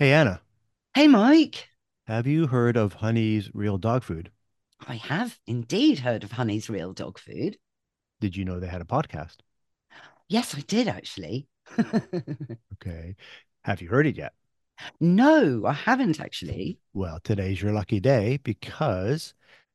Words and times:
Hey, 0.00 0.12
Anna, 0.12 0.42
Hey, 0.94 1.08
Mike. 1.08 1.68
have 2.08 2.26
you 2.26 2.48
heard 2.48 2.76
of 2.76 2.92
Honey's 2.92 3.50
Real 3.54 3.78
Dog 3.78 4.02
Food? 4.04 4.30
I 4.86 4.96
have 4.96 5.40
indeed 5.46 6.00
heard 6.00 6.22
of 6.22 6.32
Honey's 6.32 6.68
Real 6.68 6.92
Dog 6.92 7.18
Food. 7.18 7.56
Did 8.20 8.36
you 8.36 8.44
know 8.44 8.60
they 8.60 8.68
had 8.68 8.80
a 8.80 8.84
podcast? 8.84 9.38
Yes, 10.28 10.54
I 10.54 10.60
did 10.60 10.88
actually. 10.88 11.46
Okay. 12.74 13.16
Have 13.64 13.80
you 13.82 13.88
heard 13.88 14.06
it 14.06 14.16
yet? 14.16 14.34
no, 15.00 15.64
I 15.66 15.72
haven't 15.72 16.20
actually. 16.20 16.78
Well, 16.94 17.20
today's 17.20 17.60
your 17.62 17.72
lucky 17.72 17.98
day 18.00 18.38
because 18.42 19.34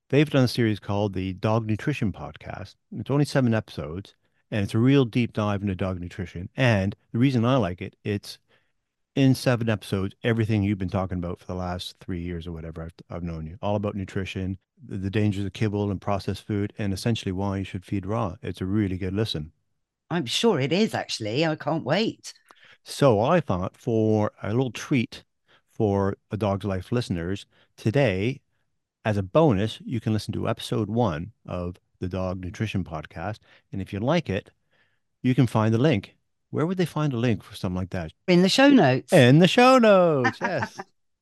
they've 0.09 0.29
done 0.29 0.45
a 0.45 0.47
series 0.47 0.79
called 0.79 1.13
the 1.13 1.33
Dog 1.33 1.65
Nutrition 1.65 2.11
Podcast. 2.13 2.75
It's 2.97 3.11
only 3.11 3.25
seven 3.25 3.53
episodes 3.53 4.15
and 4.51 4.63
it's 4.63 4.73
a 4.73 4.79
real 4.79 5.05
deep 5.05 5.33
dive 5.33 5.61
into 5.61 5.75
dog 5.75 5.99
nutrition. 5.99 6.49
And 6.55 6.95
the 7.11 7.19
reason 7.19 7.43
I 7.45 7.57
like 7.57 7.81
it, 7.81 7.95
it's 8.03 8.37
in 9.15 9.33
seven 9.33 9.69
episodes, 9.69 10.13
everything 10.23 10.61
you've 10.61 10.77
been 10.77 10.89
talking 10.89 11.17
about 11.17 11.39
for 11.39 11.45
the 11.45 11.55
last 11.55 11.95
three 11.99 12.21
years 12.21 12.45
or 12.45 12.51
whatever 12.51 12.83
I've, 12.83 12.93
I've 13.09 13.23
known 13.23 13.47
you, 13.47 13.57
all 13.61 13.75
about 13.75 13.95
nutrition, 13.95 14.57
the, 14.85 14.97
the 14.97 15.09
dangers 15.09 15.45
of 15.45 15.53
kibble 15.53 15.89
and 15.89 16.01
processed 16.01 16.45
food, 16.45 16.73
and 16.77 16.93
essentially 16.93 17.31
why 17.31 17.57
you 17.57 17.63
should 17.63 17.85
feed 17.85 18.05
raw. 18.05 18.35
It's 18.41 18.61
a 18.61 18.65
really 18.65 18.97
good 18.97 19.13
listen. 19.13 19.51
I'm 20.09 20.25
sure 20.25 20.59
it 20.59 20.73
is 20.73 20.93
actually. 20.93 21.45
I 21.45 21.55
can't 21.55 21.85
wait. 21.85 22.33
So 22.83 23.21
I 23.21 23.39
thought 23.39 23.75
for 23.77 24.31
a 24.43 24.49
little 24.49 24.71
treat 24.71 25.23
for 25.69 26.17
a 26.29 26.37
Dog's 26.37 26.65
Life 26.65 26.91
listeners, 26.91 27.45
today, 27.75 28.41
as 29.03 29.17
a 29.17 29.23
bonus, 29.23 29.79
you 29.85 29.99
can 29.99 30.13
listen 30.13 30.33
to 30.33 30.47
episode 30.47 30.89
one 30.89 31.31
of 31.45 31.77
the 31.99 32.07
Dog 32.07 32.39
Nutrition 32.39 32.83
Podcast. 32.83 33.39
And 33.71 33.81
if 33.81 33.91
you 33.91 33.99
like 33.99 34.29
it, 34.29 34.51
you 35.21 35.33
can 35.33 35.47
find 35.47 35.73
the 35.73 35.79
link. 35.79 36.15
Where 36.55 36.65
would 36.65 36.77
they 36.77 36.85
find 36.85 37.11
a 37.11 37.17
link 37.17 37.43
for 37.43 37.53
something 37.53 37.75
like 37.75 37.89
that? 37.89 38.13
In 38.29 38.41
the 38.41 38.47
show 38.47 38.69
notes. 38.69 39.11
In 39.11 39.39
the 39.39 39.47
show 39.47 39.77
notes. 39.77 40.39
Yes, 40.41 40.79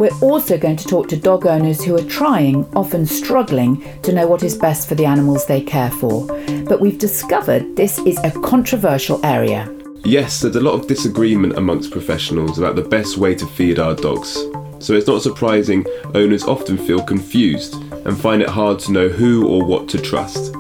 We're 0.00 0.18
also 0.22 0.56
going 0.56 0.76
to 0.76 0.86
talk 0.86 1.10
to 1.10 1.16
dog 1.18 1.44
owners 1.44 1.84
who 1.84 1.94
are 1.94 2.02
trying, 2.04 2.64
often 2.74 3.04
struggling, 3.04 3.84
to 4.00 4.14
know 4.14 4.26
what 4.26 4.42
is 4.42 4.56
best 4.56 4.88
for 4.88 4.94
the 4.94 5.04
animals 5.04 5.44
they 5.44 5.60
care 5.60 5.90
for. 5.90 6.26
But 6.64 6.80
we've 6.80 6.96
discovered 6.96 7.76
this 7.76 7.98
is 7.98 8.18
a 8.24 8.30
controversial 8.40 9.20
area. 9.26 9.70
Yes, 10.02 10.40
there's 10.40 10.56
a 10.56 10.60
lot 10.62 10.72
of 10.72 10.86
disagreement 10.86 11.58
amongst 11.58 11.90
professionals 11.90 12.58
about 12.58 12.76
the 12.76 12.82
best 12.82 13.18
way 13.18 13.34
to 13.34 13.46
feed 13.46 13.78
our 13.78 13.94
dogs. 13.94 14.32
So 14.78 14.94
it's 14.94 15.06
not 15.06 15.20
surprising 15.20 15.84
owners 16.14 16.44
often 16.44 16.78
feel 16.78 17.02
confused 17.02 17.74
and 17.74 18.18
find 18.18 18.40
it 18.40 18.48
hard 18.48 18.78
to 18.78 18.92
know 18.92 19.10
who 19.10 19.46
or 19.48 19.62
what 19.62 19.86
to 19.90 20.00
trust. 20.00 20.56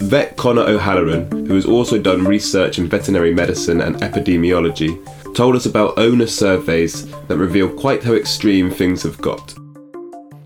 Vet 0.00 0.36
Connor 0.36 0.62
O'Halloran, 0.62 1.46
who 1.46 1.54
has 1.54 1.64
also 1.64 1.96
done 1.96 2.24
research 2.24 2.80
in 2.80 2.88
veterinary 2.88 3.32
medicine 3.32 3.82
and 3.82 3.94
epidemiology, 3.98 4.98
told 5.34 5.56
us 5.56 5.66
about 5.66 5.98
owner 5.98 6.26
surveys 6.26 7.10
that 7.26 7.36
reveal 7.36 7.68
quite 7.68 8.02
how 8.02 8.14
extreme 8.14 8.70
things 8.70 9.02
have 9.02 9.20
got. 9.20 9.54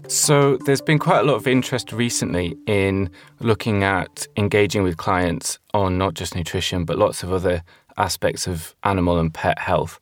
So, 0.08 0.58
there's 0.58 0.82
been 0.82 0.98
quite 0.98 1.20
a 1.20 1.22
lot 1.22 1.36
of 1.36 1.46
interest 1.46 1.90
recently 1.90 2.56
in 2.66 3.10
looking 3.40 3.82
at 3.82 4.26
engaging 4.36 4.82
with 4.82 4.98
clients 4.98 5.58
on 5.72 5.96
not 5.96 6.14
just 6.14 6.34
nutrition, 6.34 6.84
but 6.84 6.98
lots 6.98 7.22
of 7.22 7.32
other 7.32 7.62
aspects 7.96 8.46
of 8.46 8.74
animal 8.84 9.18
and 9.18 9.32
pet 9.32 9.58
health. 9.58 9.98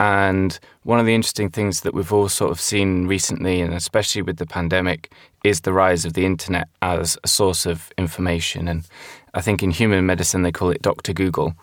And 0.00 0.58
one 0.84 1.00
of 1.00 1.06
the 1.06 1.14
interesting 1.14 1.50
things 1.50 1.80
that 1.80 1.92
we've 1.92 2.12
all 2.12 2.28
sort 2.28 2.52
of 2.52 2.60
seen 2.60 3.06
recently, 3.06 3.60
and 3.60 3.74
especially 3.74 4.22
with 4.22 4.36
the 4.36 4.46
pandemic, 4.46 5.12
is 5.42 5.62
the 5.62 5.72
rise 5.72 6.04
of 6.04 6.12
the 6.12 6.24
internet 6.24 6.68
as 6.82 7.18
a 7.24 7.28
source 7.28 7.66
of 7.66 7.90
information. 7.98 8.68
And 8.68 8.86
I 9.34 9.40
think 9.40 9.62
in 9.62 9.70
human 9.70 10.06
medicine, 10.06 10.42
they 10.42 10.52
call 10.52 10.70
it 10.70 10.82
Dr. 10.82 11.12
Google. 11.12 11.54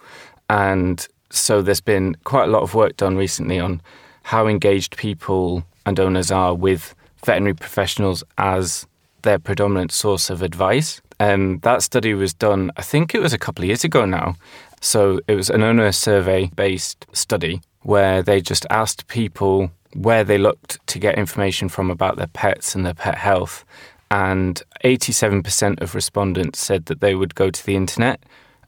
And 0.50 1.08
so 1.36 1.62
there's 1.62 1.82
been 1.82 2.16
quite 2.24 2.48
a 2.48 2.52
lot 2.52 2.64
of 2.64 2.74
work 2.74 2.98
done 2.98 3.18
recently 3.18 3.60
on 3.60 3.82
how 4.24 4.48
engaged 4.48 4.98
people 4.98 5.64
and 5.86 6.00
owners 6.00 6.32
are 6.32 6.54
with 6.54 6.96
veterinary 7.24 7.54
professionals 7.54 8.24
as 8.38 8.88
their 9.22 9.40
predominant 9.40 9.92
source 9.92 10.30
of 10.30 10.42
advice. 10.42 11.02
And 11.20 11.62
that 11.62 11.82
study 11.82 12.14
was 12.14 12.34
done, 12.34 12.72
I 12.78 12.82
think 12.82 13.14
it 13.14 13.22
was 13.22 13.34
a 13.34 13.38
couple 13.38 13.64
of 13.64 13.68
years 13.68 13.84
ago 13.84 14.06
now. 14.06 14.36
So 14.82 15.20
it 15.28 15.36
was 15.36 15.50
an 15.50 15.64
owner 15.64 15.92
survey 15.92 16.50
based 16.56 17.06
study 17.14 17.62
where 17.84 18.22
they 18.22 18.42
just 18.42 18.66
asked 18.70 19.08
people 19.08 19.72
where 19.94 20.24
they 20.24 20.38
looked 20.38 20.86
to 20.88 21.00
get 21.00 21.18
information 21.18 21.70
from 21.70 21.90
about 21.90 22.18
their 22.18 22.28
pets 22.28 22.76
and 22.76 22.86
their 22.86 22.94
pet 22.94 23.16
health. 23.16 23.64
And 24.12 24.62
87% 24.84 25.82
of 25.82 25.96
respondents 25.96 26.60
said 26.60 26.86
that 26.86 27.00
they 27.02 27.16
would 27.16 27.36
go 27.36 27.50
to 27.50 27.66
the 27.66 27.76
internet 27.76 28.22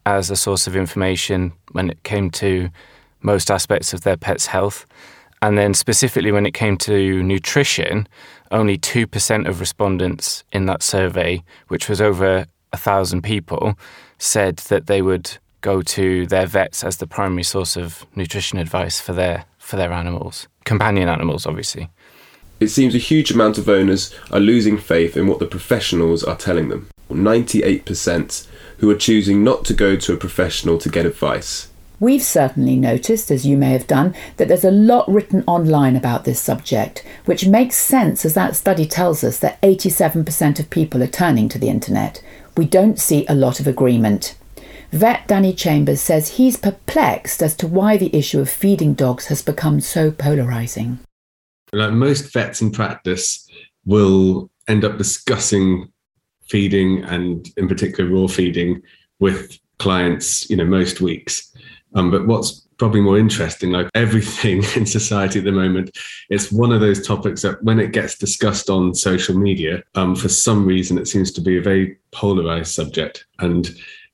as 0.08 0.32
a 0.32 0.38
source 0.38 0.68
of 0.68 0.76
information 0.76 1.52
when 1.74 1.90
it 1.90 2.02
came 2.04 2.30
to 2.32 2.70
most 3.22 3.52
aspects 3.52 3.94
of 3.94 4.02
their 4.02 4.16
pet's 4.16 4.46
health. 4.46 4.86
And 5.42 5.58
then, 5.58 5.74
specifically, 5.74 6.32
when 6.32 6.46
it 6.46 6.54
came 6.54 6.78
to 6.78 7.22
nutrition, 7.22 8.08
only 8.50 8.78
2% 8.78 9.48
of 9.50 9.60
respondents 9.60 10.46
in 10.54 10.66
that 10.68 10.82
survey, 10.82 11.44
which 11.68 11.90
was 11.90 12.00
over 12.00 12.48
a 12.72 12.78
thousand 12.78 13.22
people, 13.22 13.78
said 14.18 14.58
that 14.70 14.88
they 14.88 15.02
would 15.02 15.38
go 15.60 15.82
to 15.82 16.26
their 16.28 16.46
vets 16.46 16.86
as 16.86 16.98
the 16.98 17.08
primary 17.08 17.44
source 17.44 17.76
of 17.76 18.06
nutrition 18.16 18.58
advice 18.58 19.02
for 19.02 19.12
their 19.12 19.44
for 19.58 19.76
their 19.76 19.92
animals, 19.92 20.48
companion 20.64 21.10
animals, 21.10 21.46
obviously. 21.46 21.90
It 22.62 22.70
seems 22.70 22.96
a 22.96 23.10
huge 23.10 23.32
amount 23.32 23.58
of 23.58 23.68
owners 23.68 24.16
are 24.32 24.40
losing 24.40 24.78
faith 24.78 25.18
in 25.18 25.28
what 25.28 25.40
the 25.40 25.46
professionals 25.46 26.24
are 26.24 26.38
telling 26.38 26.70
them. 26.70 26.88
98% 27.12 28.48
who 28.78 28.90
are 28.90 28.96
choosing 28.96 29.44
not 29.44 29.66
to 29.66 29.74
go 29.74 29.96
to 29.96 30.14
a 30.14 30.18
professional 30.18 30.78
to 30.78 30.90
get 30.90 31.06
advice. 31.06 31.70
We've 32.00 32.22
certainly 32.22 32.76
noticed, 32.76 33.32
as 33.32 33.46
you 33.46 33.58
may 33.58 33.72
have 33.72 33.88
done, 33.88 34.14
that 34.38 34.48
there's 34.48 34.64
a 34.64 34.72
lot 34.72 35.08
written 35.10 35.44
online 35.48 35.96
about 35.96 36.26
this 36.26 36.40
subject, 36.40 37.04
which 37.26 37.48
makes 37.48 37.76
sense 37.76 38.24
as 38.24 38.36
that 38.36 38.56
study 38.56 38.86
tells 38.86 39.24
us 39.24 39.40
that 39.40 39.60
87% 39.62 40.60
of 40.60 40.70
people 40.70 41.02
are 41.02 41.08
turning 41.08 41.50
to 41.50 41.58
the 41.58 41.70
internet. 41.70 42.22
We 42.56 42.66
don't 42.66 43.00
see 43.00 43.26
a 43.28 43.36
lot 43.36 43.60
of 43.60 43.68
agreement. 43.68 44.36
Vet 44.92 45.28
Danny 45.28 45.54
Chambers 45.54 46.00
says 46.00 46.38
he's 46.38 46.56
perplexed 46.56 47.42
as 47.42 47.56
to 47.58 47.68
why 47.68 47.98
the 47.98 48.16
issue 48.16 48.40
of 48.40 48.50
feeding 48.50 48.94
dogs 48.94 49.26
has 49.28 49.42
become 49.42 49.82
so 49.82 50.12
polarising. 50.12 51.00
Like 51.74 51.94
most 51.94 52.32
vets 52.32 52.62
in 52.62 52.72
practice, 52.72 53.48
will 53.88 54.52
end 54.68 54.86
up 54.86 54.98
discussing 54.98 55.92
feeding 56.50 57.04
and 57.04 57.50
in 57.58 57.68
particular 57.68 58.10
raw 58.10 58.28
feeding 58.28 58.82
with 59.20 59.60
clients, 59.80 60.50
you 60.50 60.56
know, 60.56 60.66
most 60.66 61.02
weeks. 61.02 61.54
Um, 61.96 62.12
but 62.12 62.28
what's 62.28 62.68
probably 62.78 63.02
more 63.02 63.18
interesting, 63.18 63.72
like 63.72 63.90
everything 63.96 64.64
in 64.76 64.86
society 64.86 65.40
at 65.40 65.46
the 65.46 65.52
moment, 65.52 65.98
it's 66.30 66.52
one 66.52 66.72
of 66.72 66.82
those 66.82 67.06
topics 67.06 67.42
that 67.42 67.62
when 67.64 67.80
it 67.80 67.92
gets 67.92 68.18
discussed 68.18 68.70
on 68.70 68.94
social 68.94 69.38
media, 69.38 69.84
um, 69.96 70.16
for 70.16 70.30
some 70.30 70.66
reason, 70.66 70.98
it 70.98 71.08
seems 71.08 71.32
to 71.32 71.42
be 71.42 71.58
a 71.58 71.62
very 71.62 71.98
polarized 72.12 72.74
subject. 72.74 73.26
And 73.40 73.70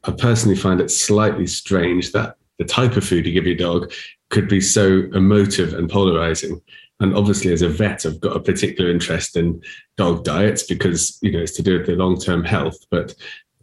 I 0.05 0.11
personally 0.11 0.57
find 0.57 0.81
it 0.81 0.91
slightly 0.91 1.47
strange 1.47 2.11
that 2.11 2.37
the 2.57 2.65
type 2.65 2.95
of 2.95 3.03
food 3.03 3.25
you 3.25 3.33
give 3.33 3.47
your 3.47 3.55
dog 3.55 3.91
could 4.29 4.47
be 4.47 4.61
so 4.61 5.03
emotive 5.13 5.73
and 5.73 5.89
polarizing. 5.89 6.61
And 6.99 7.15
obviously, 7.15 7.51
as 7.51 7.61
a 7.61 7.69
vet, 7.69 8.05
I've 8.05 8.19
got 8.19 8.35
a 8.35 8.39
particular 8.39 8.89
interest 8.89 9.35
in 9.35 9.61
dog 9.97 10.23
diets 10.23 10.63
because 10.63 11.17
you 11.21 11.31
know 11.31 11.39
it's 11.39 11.55
to 11.57 11.63
do 11.63 11.77
with 11.77 11.87
their 11.87 11.95
long-term 11.95 12.43
health. 12.43 12.77
But 12.89 13.15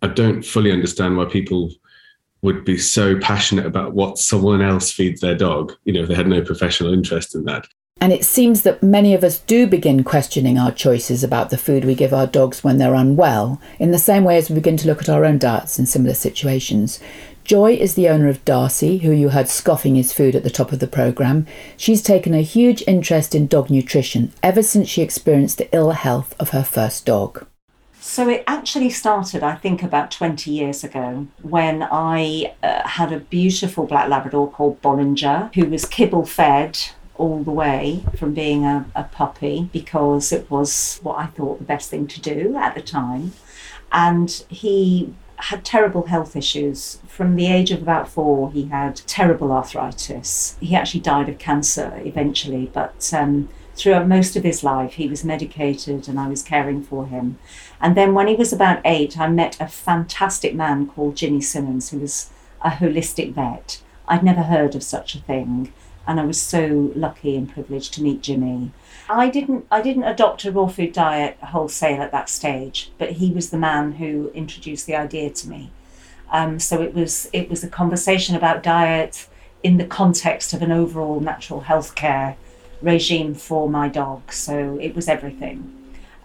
I 0.02 0.08
don't 0.08 0.42
fully 0.42 0.72
understand 0.72 1.16
why 1.16 1.26
people 1.26 1.70
would 2.42 2.64
be 2.64 2.78
so 2.78 3.18
passionate 3.18 3.66
about 3.66 3.94
what 3.94 4.18
someone 4.18 4.62
else 4.62 4.90
feeds 4.90 5.20
their 5.20 5.36
dog, 5.36 5.74
you 5.84 5.92
know, 5.92 6.02
if 6.02 6.08
they 6.08 6.14
had 6.14 6.28
no 6.28 6.42
professional 6.42 6.92
interest 6.92 7.34
in 7.34 7.44
that. 7.44 7.66
And 8.02 8.14
it 8.14 8.24
seems 8.24 8.62
that 8.62 8.82
many 8.82 9.12
of 9.12 9.22
us 9.22 9.38
do 9.40 9.66
begin 9.66 10.04
questioning 10.04 10.58
our 10.58 10.72
choices 10.72 11.22
about 11.22 11.50
the 11.50 11.58
food 11.58 11.84
we 11.84 11.94
give 11.94 12.14
our 12.14 12.26
dogs 12.26 12.64
when 12.64 12.78
they're 12.78 12.94
unwell, 12.94 13.60
in 13.78 13.90
the 13.90 13.98
same 13.98 14.24
way 14.24 14.38
as 14.38 14.48
we 14.48 14.54
begin 14.54 14.78
to 14.78 14.86
look 14.86 15.02
at 15.02 15.10
our 15.10 15.26
own 15.26 15.36
diets 15.36 15.78
in 15.78 15.84
similar 15.84 16.14
situations. 16.14 16.98
Joy 17.44 17.72
is 17.72 17.94
the 17.94 18.08
owner 18.08 18.28
of 18.28 18.44
Darcy, 18.44 18.98
who 18.98 19.10
you 19.10 19.30
heard 19.30 19.48
scoffing 19.48 19.96
his 19.96 20.12
food 20.12 20.36
at 20.36 20.44
the 20.44 20.50
top 20.50 20.72
of 20.72 20.78
the 20.78 20.86
programme. 20.86 21.46
She's 21.76 22.02
taken 22.02 22.32
a 22.32 22.42
huge 22.42 22.82
interest 22.86 23.34
in 23.34 23.46
dog 23.46 23.70
nutrition 23.70 24.32
ever 24.42 24.62
since 24.62 24.88
she 24.88 25.02
experienced 25.02 25.58
the 25.58 25.74
ill 25.74 25.90
health 25.90 26.34
of 26.38 26.50
her 26.50 26.62
first 26.62 27.04
dog. 27.06 27.46
So 28.00 28.28
it 28.28 28.44
actually 28.46 28.90
started, 28.90 29.42
I 29.42 29.56
think, 29.56 29.82
about 29.82 30.10
20 30.10 30.50
years 30.50 30.82
ago 30.82 31.26
when 31.42 31.86
I 31.90 32.54
uh, 32.62 32.88
had 32.88 33.12
a 33.12 33.20
beautiful 33.20 33.84
black 33.84 34.08
Labrador 34.08 34.50
called 34.50 34.80
Bollinger, 34.80 35.54
who 35.54 35.66
was 35.66 35.84
kibble 35.84 36.24
fed 36.24 36.78
all 37.16 37.44
the 37.44 37.50
way 37.50 38.02
from 38.16 38.32
being 38.32 38.64
a, 38.64 38.86
a 38.94 39.04
puppy 39.04 39.68
because 39.72 40.32
it 40.32 40.50
was 40.50 40.98
what 41.02 41.18
I 41.18 41.26
thought 41.26 41.58
the 41.58 41.64
best 41.64 41.90
thing 41.90 42.06
to 42.06 42.20
do 42.20 42.56
at 42.56 42.74
the 42.74 42.80
time. 42.80 43.32
And 43.92 44.30
he 44.48 45.12
had 45.44 45.64
terrible 45.64 46.06
health 46.06 46.36
issues. 46.36 46.98
From 47.06 47.36
the 47.36 47.46
age 47.46 47.70
of 47.70 47.82
about 47.82 48.08
four, 48.08 48.50
he 48.52 48.66
had 48.66 48.96
terrible 49.06 49.52
arthritis. 49.52 50.56
He 50.60 50.74
actually 50.74 51.00
died 51.00 51.28
of 51.28 51.38
cancer 51.38 52.00
eventually, 52.04 52.70
but 52.72 53.12
um, 53.14 53.48
throughout 53.74 54.08
most 54.08 54.36
of 54.36 54.44
his 54.44 54.62
life, 54.62 54.94
he 54.94 55.08
was 55.08 55.24
medicated 55.24 56.08
and 56.08 56.18
I 56.18 56.28
was 56.28 56.42
caring 56.42 56.82
for 56.82 57.06
him. 57.06 57.38
And 57.80 57.96
then 57.96 58.14
when 58.14 58.28
he 58.28 58.34
was 58.34 58.52
about 58.52 58.82
eight, 58.84 59.18
I 59.18 59.28
met 59.28 59.60
a 59.60 59.68
fantastic 59.68 60.54
man 60.54 60.86
called 60.86 61.16
Jimmy 61.16 61.40
Simmons, 61.40 61.90
who 61.90 61.98
was 61.98 62.30
a 62.62 62.70
holistic 62.70 63.32
vet. 63.32 63.80
I'd 64.06 64.22
never 64.22 64.42
heard 64.42 64.74
of 64.74 64.82
such 64.82 65.14
a 65.14 65.20
thing, 65.20 65.72
and 66.06 66.20
I 66.20 66.24
was 66.24 66.40
so 66.40 66.92
lucky 66.94 67.36
and 67.36 67.50
privileged 67.50 67.94
to 67.94 68.02
meet 68.02 68.22
Jimmy. 68.22 68.72
I 69.10 69.28
didn't 69.28 69.66
I 69.70 69.82
didn't 69.82 70.04
adopt 70.04 70.44
a 70.44 70.52
raw 70.52 70.68
food 70.68 70.92
diet 70.92 71.36
wholesale 71.42 72.00
at 72.00 72.12
that 72.12 72.28
stage, 72.28 72.92
but 72.98 73.12
he 73.12 73.30
was 73.32 73.50
the 73.50 73.58
man 73.58 73.92
who 73.92 74.30
introduced 74.34 74.86
the 74.86 74.94
idea 74.94 75.30
to 75.30 75.48
me. 75.48 75.72
Um, 76.30 76.60
so 76.60 76.80
it 76.80 76.94
was 76.94 77.28
it 77.32 77.50
was 77.50 77.64
a 77.64 77.68
conversation 77.68 78.36
about 78.36 78.62
diet 78.62 79.26
in 79.62 79.76
the 79.76 79.86
context 79.86 80.54
of 80.54 80.62
an 80.62 80.72
overall 80.72 81.20
natural 81.20 81.62
health 81.62 81.94
care 81.94 82.36
regime 82.80 83.34
for 83.34 83.68
my 83.68 83.88
dog. 83.88 84.32
So 84.32 84.78
it 84.80 84.94
was 84.94 85.08
everything. 85.08 85.76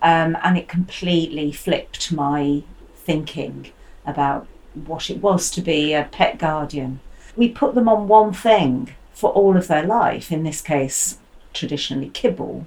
Um, 0.02 0.38
and 0.44 0.58
it 0.58 0.68
completely 0.68 1.52
flipped 1.52 2.12
my 2.12 2.64
thinking 2.96 3.72
about 4.06 4.48
what 4.74 5.10
it 5.10 5.22
was 5.22 5.50
to 5.52 5.62
be 5.62 5.94
a 5.94 6.08
pet 6.12 6.38
guardian. 6.38 7.00
We 7.36 7.50
put 7.50 7.76
them 7.76 7.90
on 7.90 8.08
one 8.08 8.34
thing 8.34 8.96
for 9.14 9.32
all 9.32 9.58
of 9.58 9.68
their 9.68 9.84
life, 9.86 10.32
in 10.32 10.44
this 10.44 10.62
case, 10.62 11.18
traditionally 11.54 12.10
kibble. 12.10 12.66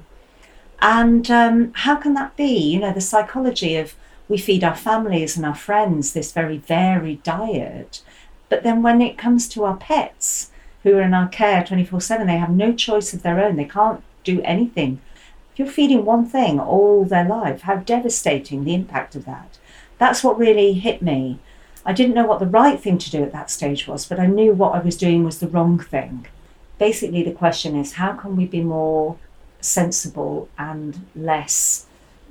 And 0.81 1.31
um, 1.31 1.73
how 1.75 1.97
can 1.97 2.15
that 2.15 2.37
be? 2.37 2.57
You 2.57 2.81
know, 2.81 2.93
the 2.93 3.01
psychology 3.01 3.77
of 3.77 3.95
we 4.29 4.39
feed 4.39 4.63
our 4.63 4.77
families 4.77 5.37
and 5.37 5.47
our 5.47 5.55
friends 5.55 6.13
this 6.13 6.33
very 6.33 6.59
varied 6.59 7.23
diet, 7.23 8.03
but 8.49 8.63
then 8.63 8.83
when 8.83 9.01
it 9.01 9.19
comes 9.19 9.49
to 9.49 9.65
our 9.65 9.77
pets, 9.77 10.51
who 10.83 10.97
are 10.97 11.03
in 11.03 11.15
our 11.15 11.29
care 11.29 11.65
24 11.65 12.01
7, 12.01 12.27
they 12.27 12.37
have 12.37 12.51
no 12.51 12.73
choice 12.73 13.13
of 13.13 13.23
their 13.23 13.43
own. 13.43 13.57
They 13.57 13.65
can't 13.65 14.03
do 14.25 14.41
anything. 14.43 15.01
If 15.53 15.59
you're 15.59 15.69
feeding 15.69 16.05
one 16.05 16.27
thing 16.27 16.61
all 16.61 17.05
their 17.05 17.27
life, 17.27 17.63
how 17.63 17.77
devastating 17.77 18.65
the 18.65 18.75
impact 18.75 19.15
of 19.17 19.25
that. 19.25 19.59
That's 19.99 20.23
what 20.23 20.39
really 20.39 20.75
hit 20.75 21.03
me. 21.03 21.41
I 21.85 21.93
didn't 21.93 22.15
know 22.15 22.27
what 22.27 22.39
the 22.39 22.47
right 22.47 22.79
thing 22.79 22.99
to 22.99 23.11
do 23.11 23.23
at 23.23 23.33
that 23.33 23.51
stage 23.51 23.89
was, 23.89 24.07
but 24.07 24.21
I 24.21 24.27
knew 24.27 24.53
what 24.53 24.75
I 24.75 24.81
was 24.81 24.97
doing 24.97 25.25
was 25.25 25.39
the 25.41 25.49
wrong 25.49 25.79
thing. 25.79 26.27
Basically, 26.79 27.23
the 27.23 27.33
question 27.33 27.75
is 27.75 27.95
how 27.95 28.13
can 28.13 28.37
we 28.37 28.47
be 28.47 28.63
more 28.63 29.17
sensible 29.60 30.49
and 30.58 31.06
less 31.14 31.87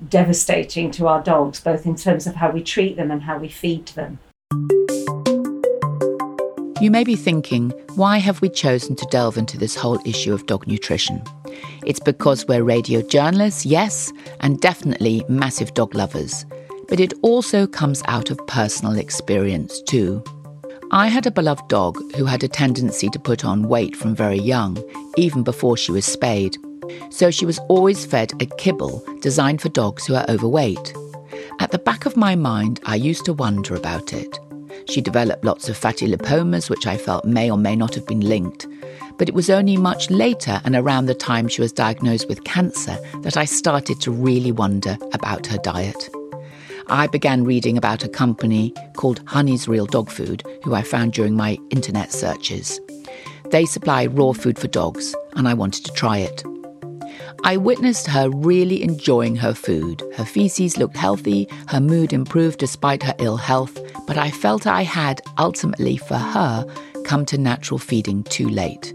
devastating 0.10 0.92
to 0.92 1.08
our 1.08 1.22
dogs, 1.22 1.60
both 1.60 1.86
in 1.86 1.96
terms 1.96 2.28
of 2.28 2.36
how 2.36 2.52
we 2.52 2.62
treat 2.62 2.96
them 2.96 3.12
and 3.12 3.24
how 3.24 3.38
we 3.38 3.50
feed 3.50 3.88
them? 3.88 4.20
You 6.80 6.92
may 6.92 7.04
be 7.04 7.16
thinking, 7.16 7.72
why 7.96 8.20
have 8.20 8.40
we 8.40 8.50
chosen 8.50 8.96
to 8.98 9.08
delve 9.10 9.36
into 9.36 9.58
this 9.58 9.76
whole 9.76 10.00
issue 10.06 10.32
of 10.32 10.46
dog 10.46 10.68
nutrition? 10.68 11.24
It's 11.88 12.00
because 12.00 12.46
we're 12.48 12.64
radio 12.64 13.02
journalists, 13.02 13.66
yes, 13.66 14.14
and 14.42 14.62
definitely 14.62 15.26
massive 15.28 15.74
dog 15.74 15.96
lovers. 15.96 16.46
But 16.88 17.00
it 17.00 17.14
also 17.24 17.66
comes 17.66 18.04
out 18.06 18.30
of 18.30 18.46
personal 18.46 18.96
experience 18.98 19.82
too. 19.82 20.24
I 20.92 21.08
had 21.08 21.26
a 21.26 21.32
beloved 21.32 21.68
dog 21.68 21.98
who 22.16 22.26
had 22.26 22.44
a 22.44 22.48
tendency 22.48 23.10
to 23.10 23.20
put 23.20 23.44
on 23.44 23.68
weight 23.68 23.96
from 23.96 24.16
very 24.16 24.40
young, 24.40 24.78
even 25.18 25.42
before 25.42 25.78
she 25.78 25.92
was 25.92 26.06
spayed. 26.06 26.58
So 27.10 27.32
she 27.32 27.46
was 27.46 27.60
always 27.70 28.06
fed 28.06 28.34
a 28.42 28.46
kibble 28.46 29.04
designed 29.22 29.62
for 29.62 29.70
dogs 29.70 30.06
who 30.06 30.16
are 30.16 30.26
overweight. 30.30 30.94
At 31.60 31.72
the 31.72 31.80
back 31.80 32.06
of 32.06 32.18
my 32.18 32.36
mind, 32.36 32.80
I 32.86 32.96
used 32.96 33.26
to 33.26 33.34
wonder 33.34 33.76
about 33.76 34.14
it. 34.14 34.40
She 34.90 35.02
developed 35.02 35.44
lots 35.44 35.68
of 35.70 35.78
fatty 35.78 36.08
lipomas, 36.08 36.70
which 36.70 36.88
I 36.88 36.98
felt 36.98 37.26
may 37.26 37.52
or 37.52 37.58
may 37.58 37.76
not 37.76 37.96
have 37.96 38.06
been 38.06 38.22
linked. 38.22 38.68
But 39.18 39.28
it 39.28 39.36
was 39.36 39.50
only 39.50 39.76
much 39.76 40.10
later 40.10 40.62
and 40.64 40.76
around 40.76 41.08
the 41.08 41.16
time 41.16 41.48
she 41.48 41.62
was 41.62 41.74
diagnosed 41.74 42.30
with 42.30 42.44
cancer 42.44 42.98
that 43.22 43.36
I 43.38 43.46
started 43.46 44.00
to 44.02 44.12
really 44.12 44.52
wonder 44.52 44.98
about 45.14 45.48
her 45.48 45.58
diet. 45.58 46.10
I 46.90 47.08
began 47.08 47.44
reading 47.44 47.78
about 47.78 48.06
a 48.06 48.10
company 48.10 48.74
called 48.96 49.22
Honey's 49.26 49.68
Real 49.68 49.88
Dog 49.88 50.10
Food, 50.10 50.44
who 50.64 50.74
I 50.74 50.84
found 50.84 51.14
during 51.14 51.36
my 51.36 51.58
internet 51.70 52.14
searches. 52.14 52.80
They 53.50 53.66
supply 53.66 54.06
raw 54.06 54.32
food 54.32 54.58
for 54.58 54.68
dogs, 54.68 55.14
and 55.34 55.48
I 55.48 55.54
wanted 55.54 55.84
to 55.86 55.92
try 55.94 56.20
it. 56.20 56.44
I 57.44 57.58
witnessed 57.58 58.08
her 58.08 58.30
really 58.30 58.84
enjoying 58.84 59.36
her 59.38 59.54
food. 59.54 60.04
Her 60.16 60.26
feces 60.26 60.78
looked 60.78 60.98
healthy, 60.98 61.48
her 61.68 61.80
mood 61.80 62.12
improved 62.12 62.60
despite 62.60 63.04
her 63.04 63.16
ill 63.20 63.38
health, 63.38 63.80
but 64.06 64.18
I 64.18 64.32
felt 64.32 64.68
I 64.68 64.84
had, 64.84 65.22
ultimately 65.38 65.98
for 65.98 66.16
her, 66.16 66.66
come 67.06 67.26
to 67.28 67.38
natural 67.38 67.78
feeding 67.78 68.24
too 68.24 68.50
late. 68.50 68.94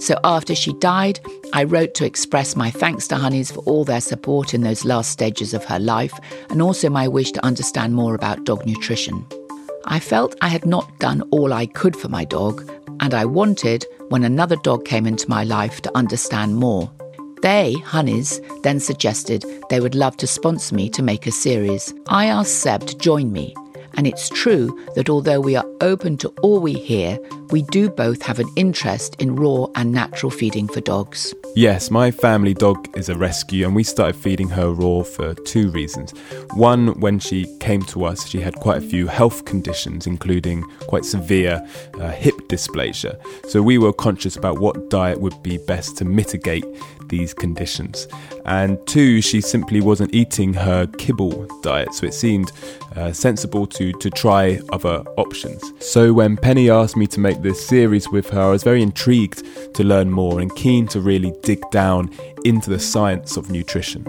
So 0.00 0.18
after 0.24 0.54
she 0.54 0.72
died, 0.80 1.20
I 1.52 1.64
wrote 1.64 1.94
to 1.94 2.04
express 2.04 2.56
my 2.56 2.70
thanks 2.70 3.06
to 3.08 3.16
Honeys 3.16 3.52
for 3.52 3.60
all 3.60 3.84
their 3.84 4.00
support 4.00 4.52
in 4.52 4.62
those 4.62 4.84
last 4.84 5.10
stages 5.10 5.54
of 5.54 5.64
her 5.66 5.78
life 5.78 6.18
and 6.50 6.60
also 6.60 6.90
my 6.90 7.06
wish 7.06 7.30
to 7.32 7.44
understand 7.44 7.94
more 7.94 8.14
about 8.14 8.44
dog 8.44 8.66
nutrition. 8.66 9.24
I 9.84 10.00
felt 10.00 10.36
I 10.40 10.48
had 10.48 10.64
not 10.64 10.98
done 10.98 11.22
all 11.30 11.52
I 11.52 11.66
could 11.66 11.94
for 11.94 12.08
my 12.08 12.24
dog, 12.24 12.68
and 13.00 13.14
I 13.14 13.24
wanted, 13.24 13.84
when 14.08 14.24
another 14.24 14.56
dog 14.56 14.84
came 14.84 15.06
into 15.06 15.28
my 15.28 15.44
life, 15.44 15.80
to 15.82 15.96
understand 15.96 16.56
more. 16.56 16.90
They, 17.42 17.74
Honeys, 17.84 18.40
then 18.62 18.78
suggested 18.78 19.44
they 19.68 19.80
would 19.80 19.96
love 19.96 20.16
to 20.18 20.28
sponsor 20.28 20.76
me 20.76 20.88
to 20.90 21.02
make 21.02 21.26
a 21.26 21.32
series. 21.32 21.92
I 22.06 22.26
asked 22.26 22.60
Seb 22.60 22.86
to 22.86 22.96
join 22.96 23.32
me, 23.32 23.52
and 23.94 24.06
it's 24.06 24.28
true 24.28 24.78
that 24.94 25.10
although 25.10 25.40
we 25.40 25.56
are 25.56 25.66
open 25.80 26.16
to 26.18 26.28
all 26.42 26.60
we 26.60 26.74
hear, 26.74 27.18
we 27.50 27.62
do 27.62 27.90
both 27.90 28.22
have 28.22 28.38
an 28.38 28.48
interest 28.56 29.16
in 29.20 29.36
raw 29.36 29.66
and 29.74 29.92
natural 29.92 30.30
feeding 30.30 30.68
for 30.68 30.80
dogs. 30.80 31.34
Yes, 31.54 31.90
my 31.90 32.10
family 32.10 32.54
dog 32.54 32.88
is 32.96 33.10
a 33.10 33.14
rescue, 33.14 33.66
and 33.66 33.74
we 33.74 33.82
started 33.82 34.16
feeding 34.16 34.48
her 34.48 34.70
raw 34.70 35.02
for 35.02 35.34
two 35.34 35.68
reasons. 35.70 36.12
One, 36.54 36.98
when 37.00 37.18
she 37.18 37.44
came 37.58 37.82
to 37.82 38.04
us, 38.04 38.26
she 38.26 38.40
had 38.40 38.54
quite 38.54 38.78
a 38.78 38.88
few 38.88 39.06
health 39.06 39.44
conditions, 39.44 40.06
including 40.06 40.62
quite 40.86 41.04
severe 41.04 41.60
uh, 42.00 42.10
hip 42.12 42.36
dysplasia. 42.48 43.20
So 43.50 43.60
we 43.62 43.76
were 43.76 43.92
conscious 43.92 44.36
about 44.36 44.60
what 44.60 44.88
diet 44.88 45.20
would 45.20 45.42
be 45.42 45.58
best 45.58 45.98
to 45.98 46.06
mitigate 46.06 46.64
these 47.12 47.34
conditions. 47.34 48.08
And 48.46 48.84
two, 48.88 49.20
she 49.20 49.40
simply 49.40 49.80
wasn't 49.80 50.12
eating 50.14 50.54
her 50.54 50.86
kibble 50.98 51.46
diet, 51.60 51.94
so 51.94 52.06
it 52.06 52.14
seemed 52.14 52.50
uh, 52.96 53.12
sensible 53.12 53.66
to, 53.68 53.92
to 53.92 54.10
try 54.10 54.58
other 54.72 55.04
options. 55.18 55.62
So 55.78 56.12
when 56.12 56.36
Penny 56.36 56.70
asked 56.70 56.96
me 56.96 57.06
to 57.08 57.20
make 57.20 57.42
this 57.42 57.64
series 57.64 58.08
with 58.08 58.30
her, 58.30 58.40
I 58.40 58.50
was 58.50 58.64
very 58.64 58.82
intrigued 58.82 59.44
to 59.74 59.84
learn 59.84 60.10
more 60.10 60.40
and 60.40 60.52
keen 60.56 60.88
to 60.88 61.00
really 61.00 61.32
dig 61.42 61.60
down 61.70 62.10
into 62.44 62.70
the 62.70 62.80
science 62.80 63.36
of 63.36 63.50
nutrition. 63.50 64.02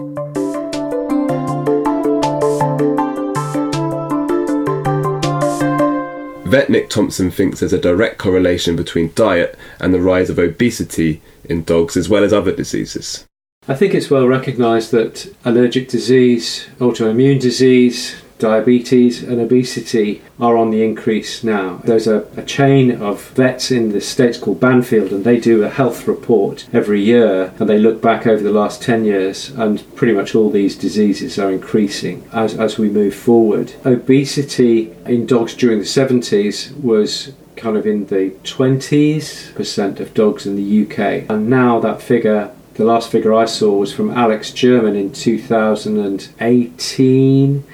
Vet 6.46 6.70
Nick 6.70 6.88
Thompson 6.88 7.30
thinks 7.30 7.60
there's 7.60 7.72
a 7.72 7.80
direct 7.80 8.16
correlation 8.16 8.76
between 8.76 9.12
diet 9.14 9.58
and 9.80 9.92
the 9.92 10.00
rise 10.00 10.30
of 10.30 10.38
obesity 10.38 11.20
in 11.44 11.64
dogs 11.64 11.96
as 11.96 12.08
well 12.08 12.24
as 12.24 12.32
other 12.32 12.52
diseases. 12.52 13.26
I 13.66 13.74
think 13.74 13.94
it's 13.94 14.10
well 14.10 14.26
recognised 14.26 14.90
that 14.90 15.34
allergic 15.44 15.88
disease, 15.88 16.66
autoimmune 16.78 17.40
disease, 17.40 18.16
diabetes 18.38 19.22
and 19.22 19.40
obesity 19.40 20.20
are 20.38 20.56
on 20.56 20.70
the 20.70 20.82
increase 20.82 21.44
now. 21.44 21.80
There's 21.84 22.06
a, 22.06 22.26
a, 22.36 22.42
chain 22.42 22.90
of 23.00 23.28
vets 23.30 23.70
in 23.70 23.92
the 23.92 24.00
States 24.00 24.36
called 24.36 24.60
Banfield, 24.60 25.12
and 25.12 25.24
they 25.24 25.38
do 25.38 25.62
a 25.62 25.70
health 25.70 26.06
report 26.06 26.66
every 26.72 27.00
year 27.00 27.54
and 27.58 27.68
they 27.68 27.78
look 27.78 28.02
back 28.02 28.26
over 28.26 28.42
the 28.42 28.52
last 28.52 28.82
10 28.82 29.04
years, 29.04 29.50
and 29.50 29.82
pretty 29.96 30.12
much 30.12 30.34
all 30.34 30.50
these 30.50 30.76
diseases 30.76 31.38
are 31.38 31.50
increasing 31.50 32.28
as, 32.32 32.54
as 32.54 32.76
we 32.76 32.90
move 32.90 33.14
forward. 33.14 33.72
Obesity 33.84 34.92
in 35.06 35.24
dogs 35.26 35.54
during 35.54 35.78
the 35.78 35.84
70s 35.84 36.78
was 36.82 37.32
kind 37.56 37.76
of 37.76 37.86
in 37.86 38.06
the 38.06 38.30
20s 38.44 39.54
percent 39.54 40.00
of 40.00 40.14
dogs 40.14 40.46
in 40.46 40.56
the 40.56 40.84
UK, 40.84 40.98
and 41.30 41.48
now 41.48 41.78
that 41.80 42.02
figure 42.02 42.50
the 42.74 42.84
last 42.84 43.10
figure 43.10 43.32
I 43.32 43.44
saw 43.44 43.78
was 43.78 43.92
from 43.92 44.10
Alex 44.10 44.50
German 44.50 44.96
in 44.96 45.12
2018 45.12 47.64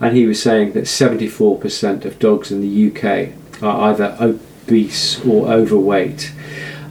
and 0.00 0.16
he 0.16 0.26
was 0.26 0.42
saying 0.42 0.72
that 0.72 0.84
74% 0.84 2.04
of 2.04 2.18
dogs 2.18 2.50
in 2.50 2.60
the 2.60 2.90
UK 2.90 3.32
are 3.62 3.90
either 3.90 4.16
obese 4.20 5.24
or 5.24 5.50
overweight. 5.50 6.32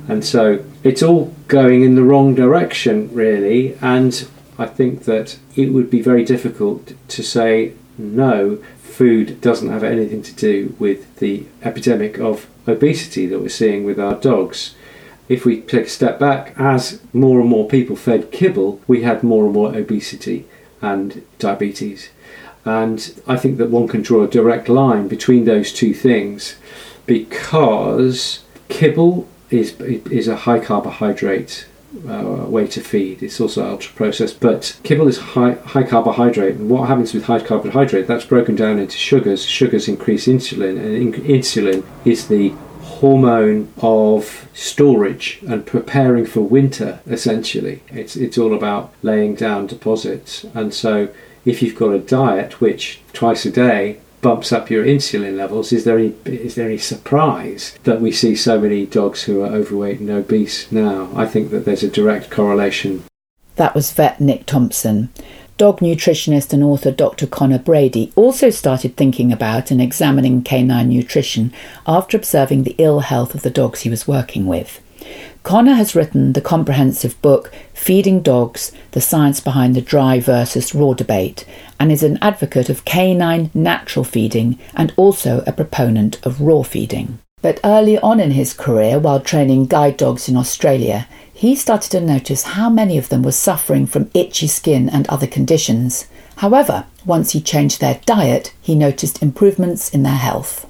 And 0.07 0.25
so 0.25 0.63
it's 0.83 1.03
all 1.03 1.33
going 1.47 1.83
in 1.83 1.95
the 1.95 2.03
wrong 2.03 2.33
direction, 2.33 3.13
really. 3.13 3.77
And 3.81 4.27
I 4.57 4.65
think 4.65 5.03
that 5.03 5.37
it 5.55 5.67
would 5.67 5.89
be 5.89 6.01
very 6.01 6.25
difficult 6.25 6.93
to 7.09 7.23
say 7.23 7.73
no, 7.97 8.61
food 8.93 9.41
doesn't 9.41 9.69
have 9.69 9.83
anything 9.83 10.21
to 10.21 10.33
do 10.33 10.75
with 10.79 11.15
the 11.17 11.45
epidemic 11.63 12.19
of 12.19 12.47
obesity 12.67 13.25
that 13.25 13.39
we're 13.39 13.49
seeing 13.49 13.83
with 13.83 13.99
our 13.99 14.15
dogs. 14.15 14.75
If 15.27 15.45
we 15.45 15.61
take 15.61 15.87
a 15.87 15.89
step 15.89 16.19
back, 16.19 16.53
as 16.57 17.01
more 17.11 17.39
and 17.39 17.49
more 17.49 17.67
people 17.67 17.95
fed 17.95 18.31
kibble, 18.31 18.81
we 18.87 19.01
had 19.01 19.23
more 19.23 19.45
and 19.45 19.53
more 19.53 19.75
obesity 19.75 20.45
and 20.81 21.25
diabetes. 21.39 22.09
And 22.65 23.21
I 23.27 23.37
think 23.37 23.57
that 23.57 23.69
one 23.69 23.87
can 23.87 24.01
draw 24.01 24.23
a 24.23 24.27
direct 24.27 24.69
line 24.69 25.07
between 25.07 25.45
those 25.45 25.73
two 25.73 25.93
things 25.93 26.55
because 27.05 28.43
kibble 28.69 29.27
is, 29.49 29.79
is 29.81 30.27
a 30.27 30.35
high 30.35 30.59
carbohydrate 30.59 31.67
uh, 32.07 32.45
way 32.47 32.67
to 32.67 32.81
feed. 32.81 33.23
It's 33.23 33.39
also 33.39 33.69
ultra 33.69 33.93
processed, 33.93 34.39
but 34.39 34.79
kibble 34.83 35.07
is 35.07 35.17
high, 35.17 35.53
high 35.53 35.83
carbohydrate. 35.83 36.55
And 36.55 36.69
what 36.69 36.87
happens 36.87 37.13
with 37.13 37.25
high 37.25 37.39
carbohydrate? 37.39 38.07
That's 38.07 38.25
broken 38.25 38.55
down 38.55 38.79
into 38.79 38.97
sugars. 38.97 39.45
Sugars 39.45 39.87
increase 39.87 40.27
insulin, 40.27 40.77
and 40.77 40.95
in- 40.95 41.23
insulin 41.23 41.85
is 42.05 42.27
the 42.27 42.53
hormone 42.81 43.71
of 43.77 44.47
storage 44.53 45.39
and 45.47 45.65
preparing 45.65 46.25
for 46.25 46.41
winter. 46.41 46.99
Essentially, 47.07 47.81
it's 47.89 48.15
it's 48.15 48.37
all 48.37 48.53
about 48.53 48.93
laying 49.01 49.35
down 49.35 49.67
deposits, 49.67 50.45
and 50.53 50.73
so 50.73 51.09
if 51.45 51.61
you've 51.61 51.75
got 51.75 51.91
a 51.91 51.99
diet 51.99 52.61
which 52.61 53.01
twice 53.11 53.45
a 53.45 53.51
day 53.51 53.99
bumps 54.23 54.51
up 54.51 54.71
your 54.71 54.83
insulin 54.83 55.37
levels, 55.37 55.71
is 55.71 55.83
there 55.83 55.99
any 55.99 56.15
is 56.25 56.55
there 56.55 56.67
any 56.67 56.79
surprise 56.79 57.77
that 57.83 58.01
we 58.01 58.11
see 58.11 58.35
so 58.35 58.59
many 58.59 58.87
dogs 58.87 59.23
who 59.23 59.43
are 59.43 59.53
overweight 59.53 59.99
and 59.99 60.09
obese 60.09 60.71
now? 60.71 61.11
I 61.15 61.27
think 61.27 61.51
that 61.51 61.65
there's 61.65 61.83
a 61.83 61.89
direct 61.89 62.31
correlation. 62.31 63.03
That 63.57 63.75
was 63.75 63.91
vet 63.91 64.19
Nick 64.19 64.47
Thompson. 64.47 65.09
Dog 65.55 65.81
nutritionist 65.81 66.51
and 66.51 66.63
author 66.63 66.91
Dr. 66.91 67.27
Conor 67.27 67.59
Brady 67.59 68.11
also 68.15 68.49
started 68.49 68.97
thinking 68.97 69.31
about 69.31 69.69
and 69.69 69.79
examining 69.79 70.41
canine 70.41 70.89
nutrition 70.89 71.53
after 71.85 72.17
observing 72.17 72.63
the 72.63 72.75
ill 72.79 73.01
health 73.01 73.35
of 73.35 73.43
the 73.43 73.51
dogs 73.51 73.81
he 73.81 73.89
was 73.89 74.07
working 74.07 74.47
with. 74.47 74.81
Conor 75.43 75.73
has 75.73 75.93
written 75.93 76.31
the 76.31 76.41
comprehensive 76.41 77.21
book 77.21 77.51
Feeding 77.73 78.21
Dogs 78.21 78.71
The 78.91 79.01
Science 79.01 79.41
Behind 79.41 79.75
the 79.75 79.81
Dry 79.81 80.21
versus 80.21 80.73
Raw 80.73 80.93
Debate 80.93 81.45
and 81.77 81.91
is 81.91 82.01
an 82.01 82.17
advocate 82.21 82.69
of 82.69 82.85
canine 82.85 83.51
natural 83.53 84.05
feeding 84.05 84.57
and 84.73 84.93
also 84.95 85.43
a 85.45 85.51
proponent 85.51 86.25
of 86.25 86.39
raw 86.39 86.63
feeding. 86.63 87.19
But 87.41 87.59
early 87.65 87.99
on 87.99 88.21
in 88.21 88.31
his 88.31 88.53
career, 88.53 88.99
while 88.99 89.19
training 89.19 89.65
guide 89.65 89.97
dogs 89.97 90.29
in 90.29 90.37
Australia, 90.37 91.09
he 91.33 91.57
started 91.57 91.91
to 91.91 91.99
notice 91.99 92.43
how 92.43 92.69
many 92.69 92.97
of 92.97 93.09
them 93.09 93.21
were 93.21 93.33
suffering 93.33 93.85
from 93.85 94.09
itchy 94.13 94.47
skin 94.47 94.87
and 94.87 95.05
other 95.09 95.27
conditions. 95.27 96.07
However, 96.37 96.85
once 97.05 97.33
he 97.33 97.41
changed 97.41 97.81
their 97.81 97.99
diet, 98.05 98.53
he 98.61 98.75
noticed 98.75 99.21
improvements 99.21 99.89
in 99.89 100.03
their 100.03 100.13
health. 100.13 100.65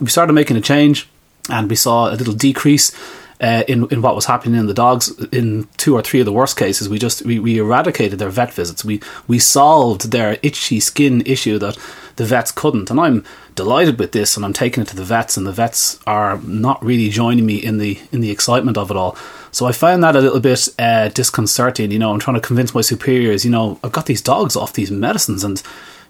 We 0.00 0.06
started 0.06 0.34
making 0.34 0.56
a 0.56 0.60
change 0.60 1.08
and 1.50 1.68
we 1.68 1.74
saw 1.74 2.08
a 2.08 2.14
little 2.14 2.34
decrease 2.34 2.92
uh, 3.40 3.64
in 3.68 3.86
in 3.90 4.02
what 4.02 4.14
was 4.14 4.26
happening 4.26 4.58
in 4.58 4.66
the 4.66 4.74
dogs. 4.74 5.10
In 5.32 5.68
two 5.76 5.94
or 5.94 6.02
three 6.02 6.20
of 6.20 6.26
the 6.26 6.32
worst 6.32 6.56
cases, 6.56 6.88
we 6.88 6.98
just 6.98 7.24
we, 7.24 7.38
we 7.38 7.58
eradicated 7.58 8.18
their 8.18 8.30
vet 8.30 8.52
visits. 8.52 8.84
We 8.84 9.00
we 9.26 9.38
solved 9.38 10.10
their 10.10 10.38
itchy 10.42 10.80
skin 10.80 11.22
issue 11.26 11.58
that 11.58 11.78
the 12.16 12.24
vets 12.24 12.50
couldn't, 12.50 12.90
and 12.90 12.98
I'm 12.98 13.24
delighted 13.54 13.98
with 13.98 14.12
this. 14.12 14.36
And 14.36 14.44
I'm 14.44 14.52
taking 14.52 14.82
it 14.82 14.88
to 14.88 14.96
the 14.96 15.04
vets, 15.04 15.36
and 15.36 15.46
the 15.46 15.52
vets 15.52 15.98
are 16.06 16.38
not 16.42 16.84
really 16.84 17.10
joining 17.10 17.46
me 17.46 17.56
in 17.56 17.78
the 17.78 18.00
in 18.12 18.20
the 18.20 18.30
excitement 18.30 18.78
of 18.78 18.90
it 18.90 18.96
all. 18.96 19.16
So 19.50 19.66
I 19.66 19.72
found 19.72 20.04
that 20.04 20.16
a 20.16 20.20
little 20.20 20.40
bit 20.40 20.68
uh, 20.78 21.08
disconcerting. 21.08 21.90
You 21.90 21.98
know, 21.98 22.12
I'm 22.12 22.20
trying 22.20 22.40
to 22.40 22.46
convince 22.46 22.74
my 22.74 22.82
superiors. 22.82 23.44
You 23.44 23.50
know, 23.50 23.78
I've 23.82 23.92
got 23.92 24.06
these 24.06 24.22
dogs 24.22 24.56
off 24.56 24.74
these 24.74 24.90
medicines 24.90 25.44
and 25.44 25.62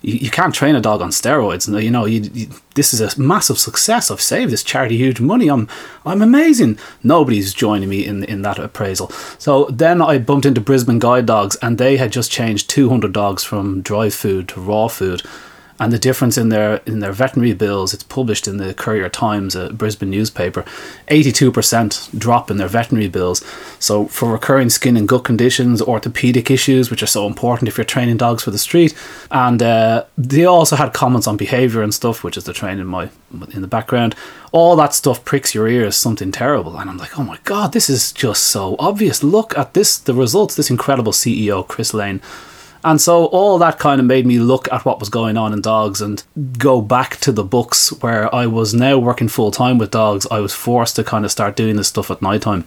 you, 0.06 0.14
you 0.14 0.30
can't 0.30 0.54
train 0.54 0.76
a 0.76 0.80
dog 0.80 1.02
on 1.02 1.10
steroids. 1.10 1.66
You 1.82 1.90
know, 1.90 2.06
you, 2.06 2.30
you, 2.32 2.46
this 2.74 2.94
is 2.94 3.00
a 3.00 3.20
massive 3.20 3.58
success. 3.58 4.10
I've 4.10 4.20
saved 4.20 4.52
this 4.52 4.62
charity 4.62 4.96
huge 4.96 5.20
money. 5.20 5.48
I'm 5.48 5.68
I'm 6.06 6.22
amazing. 6.22 6.78
Nobody's 7.02 7.52
joining 7.52 7.88
me 7.88 8.06
in 8.06 8.24
in 8.24 8.42
that 8.42 8.58
appraisal. 8.58 9.10
So 9.38 9.64
then 9.64 10.00
I 10.00 10.18
bumped 10.18 10.46
into 10.46 10.60
Brisbane 10.60 11.00
Guide 11.00 11.26
Dogs, 11.26 11.56
and 11.56 11.76
they 11.76 11.96
had 11.96 12.12
just 12.12 12.30
changed 12.30 12.70
200 12.70 13.12
dogs 13.12 13.42
from 13.42 13.82
dry 13.82 14.08
food 14.08 14.48
to 14.50 14.60
raw 14.60 14.88
food 14.88 15.22
and 15.78 15.92
the 15.92 15.98
difference 15.98 16.38
in 16.38 16.48
their 16.48 16.76
in 16.86 17.00
their 17.00 17.12
veterinary 17.12 17.52
bills 17.52 17.92
it's 17.92 18.02
published 18.02 18.48
in 18.48 18.56
the 18.56 18.74
Courier 18.74 19.08
Times 19.08 19.54
a 19.54 19.72
Brisbane 19.72 20.10
newspaper 20.10 20.64
82% 21.08 22.18
drop 22.18 22.50
in 22.50 22.56
their 22.56 22.68
veterinary 22.68 23.08
bills. 23.08 23.44
So 23.78 24.06
for 24.06 24.32
recurring 24.32 24.70
skin 24.70 24.96
and 24.96 25.08
gut 25.08 25.24
conditions 25.24 25.82
orthopedic 25.82 26.50
issues 26.50 26.90
which 26.90 27.02
are 27.02 27.06
so 27.06 27.26
important 27.26 27.68
if 27.68 27.76
you're 27.76 27.84
training 27.84 28.16
dogs 28.16 28.42
for 28.42 28.50
the 28.50 28.58
street 28.58 28.94
and 29.30 29.62
uh, 29.62 30.04
they 30.16 30.44
also 30.44 30.76
had 30.76 30.92
comments 30.92 31.26
on 31.26 31.36
behavior 31.36 31.82
and 31.82 31.94
stuff 31.94 32.24
which 32.24 32.36
is 32.36 32.44
the 32.44 32.52
training 32.52 32.80
in 32.80 32.86
my 32.86 33.08
in 33.52 33.60
the 33.60 33.68
background. 33.68 34.14
All 34.52 34.76
that 34.76 34.94
stuff 34.94 35.24
pricks 35.24 35.54
your 35.54 35.68
ears 35.68 35.96
something 35.96 36.32
terrible. 36.32 36.78
And 36.78 36.88
I'm 36.88 36.98
like 36.98 37.18
oh 37.18 37.24
my 37.24 37.38
god 37.44 37.72
this 37.72 37.90
is 37.90 38.12
just 38.12 38.44
so 38.44 38.76
obvious. 38.78 39.22
Look 39.22 39.56
at 39.58 39.74
this 39.74 39.98
the 39.98 40.14
results 40.14 40.54
this 40.54 40.70
incredible 40.70 41.12
CEO 41.12 41.66
Chris 41.66 41.92
Lane 41.92 42.20
and 42.86 43.00
so 43.00 43.24
all 43.26 43.58
that 43.58 43.80
kind 43.80 44.00
of 44.00 44.06
made 44.06 44.26
me 44.26 44.38
look 44.38 44.72
at 44.72 44.84
what 44.84 45.00
was 45.00 45.08
going 45.08 45.36
on 45.36 45.52
in 45.52 45.60
dogs 45.60 46.00
and 46.00 46.22
go 46.56 46.80
back 46.80 47.16
to 47.16 47.32
the 47.32 47.42
books 47.42 47.90
where 48.00 48.32
I 48.32 48.46
was 48.46 48.74
now 48.74 48.96
working 48.96 49.26
full 49.26 49.50
time 49.50 49.76
with 49.76 49.90
dogs. 49.90 50.24
I 50.30 50.38
was 50.38 50.54
forced 50.54 50.94
to 50.94 51.02
kind 51.02 51.24
of 51.24 51.32
start 51.32 51.56
doing 51.56 51.74
this 51.74 51.88
stuff 51.88 52.12
at 52.12 52.22
night 52.22 52.42
time. 52.42 52.64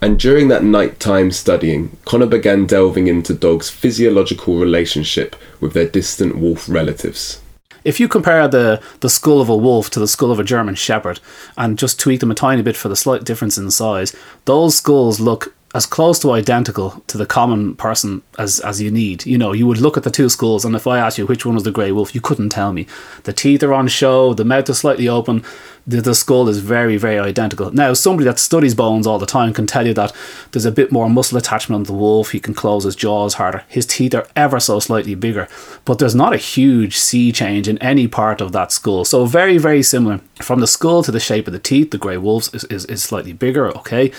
And 0.00 0.18
during 0.18 0.48
that 0.48 0.64
nighttime 0.64 1.30
studying, 1.32 1.94
Conor 2.06 2.26
began 2.26 2.64
delving 2.64 3.08
into 3.08 3.34
dogs' 3.34 3.68
physiological 3.68 4.58
relationship 4.58 5.36
with 5.60 5.74
their 5.74 5.86
distant 5.86 6.38
wolf 6.38 6.66
relatives. 6.66 7.42
If 7.84 8.00
you 8.00 8.08
compare 8.08 8.48
the, 8.48 8.82
the 9.00 9.10
skull 9.10 9.42
of 9.42 9.50
a 9.50 9.56
wolf 9.56 9.90
to 9.90 10.00
the 10.00 10.08
skull 10.08 10.30
of 10.30 10.40
a 10.40 10.44
German 10.44 10.76
Shepherd 10.76 11.20
and 11.58 11.78
just 11.78 12.00
tweak 12.00 12.20
them 12.20 12.30
a 12.30 12.34
tiny 12.34 12.62
bit 12.62 12.76
for 12.76 12.88
the 12.88 12.96
slight 12.96 13.24
difference 13.24 13.58
in 13.58 13.70
size, 13.70 14.16
those 14.46 14.76
skulls 14.76 15.20
look 15.20 15.54
as 15.74 15.86
close 15.86 16.18
to 16.20 16.32
identical 16.32 17.02
to 17.06 17.16
the 17.16 17.26
common 17.26 17.74
person 17.76 18.22
as 18.38 18.60
as 18.60 18.80
you 18.80 18.90
need. 18.90 19.24
You 19.26 19.38
know, 19.38 19.52
you 19.52 19.66
would 19.66 19.78
look 19.78 19.96
at 19.96 20.02
the 20.02 20.10
two 20.10 20.28
skulls, 20.28 20.64
and 20.64 20.76
if 20.76 20.86
I 20.86 20.98
asked 20.98 21.18
you 21.18 21.26
which 21.26 21.46
one 21.46 21.54
was 21.54 21.64
the 21.64 21.70
grey 21.70 21.92
wolf, 21.92 22.14
you 22.14 22.20
couldn't 22.20 22.50
tell 22.50 22.72
me. 22.72 22.86
The 23.24 23.32
teeth 23.32 23.62
are 23.62 23.72
on 23.72 23.88
show, 23.88 24.34
the 24.34 24.44
mouth 24.44 24.68
is 24.68 24.78
slightly 24.78 25.08
open, 25.08 25.44
the, 25.86 26.00
the 26.00 26.14
skull 26.14 26.48
is 26.48 26.58
very, 26.58 26.96
very 26.96 27.18
identical. 27.18 27.70
Now, 27.72 27.92
somebody 27.94 28.24
that 28.26 28.38
studies 28.38 28.74
bones 28.74 29.06
all 29.06 29.18
the 29.18 29.26
time 29.26 29.52
can 29.52 29.66
tell 29.66 29.86
you 29.86 29.94
that 29.94 30.12
there's 30.52 30.64
a 30.64 30.70
bit 30.70 30.92
more 30.92 31.08
muscle 31.08 31.38
attachment 31.38 31.80
on 31.80 31.82
the 31.84 31.92
wolf. 31.98 32.30
He 32.30 32.40
can 32.40 32.54
close 32.54 32.84
his 32.84 32.94
jaws 32.94 33.34
harder. 33.34 33.64
His 33.68 33.86
teeth 33.86 34.14
are 34.14 34.26
ever 34.36 34.60
so 34.60 34.78
slightly 34.78 35.14
bigger, 35.14 35.48
but 35.84 35.98
there's 35.98 36.14
not 36.14 36.34
a 36.34 36.38
huge 36.38 36.96
sea 36.96 37.32
change 37.32 37.66
in 37.66 37.78
any 37.78 38.06
part 38.06 38.40
of 38.40 38.52
that 38.52 38.72
skull. 38.72 39.04
So 39.04 39.24
very, 39.26 39.58
very 39.58 39.82
similar. 39.82 40.20
From 40.40 40.60
the 40.60 40.66
skull 40.66 41.02
to 41.02 41.10
the 41.10 41.20
shape 41.20 41.46
of 41.46 41.52
the 41.52 41.58
teeth, 41.58 41.90
the 41.90 41.98
grey 41.98 42.16
wolves 42.16 42.52
is, 42.54 42.64
is, 42.64 42.84
is 42.86 43.02
slightly 43.02 43.32
bigger. 43.32 43.68
Okay 43.78 44.12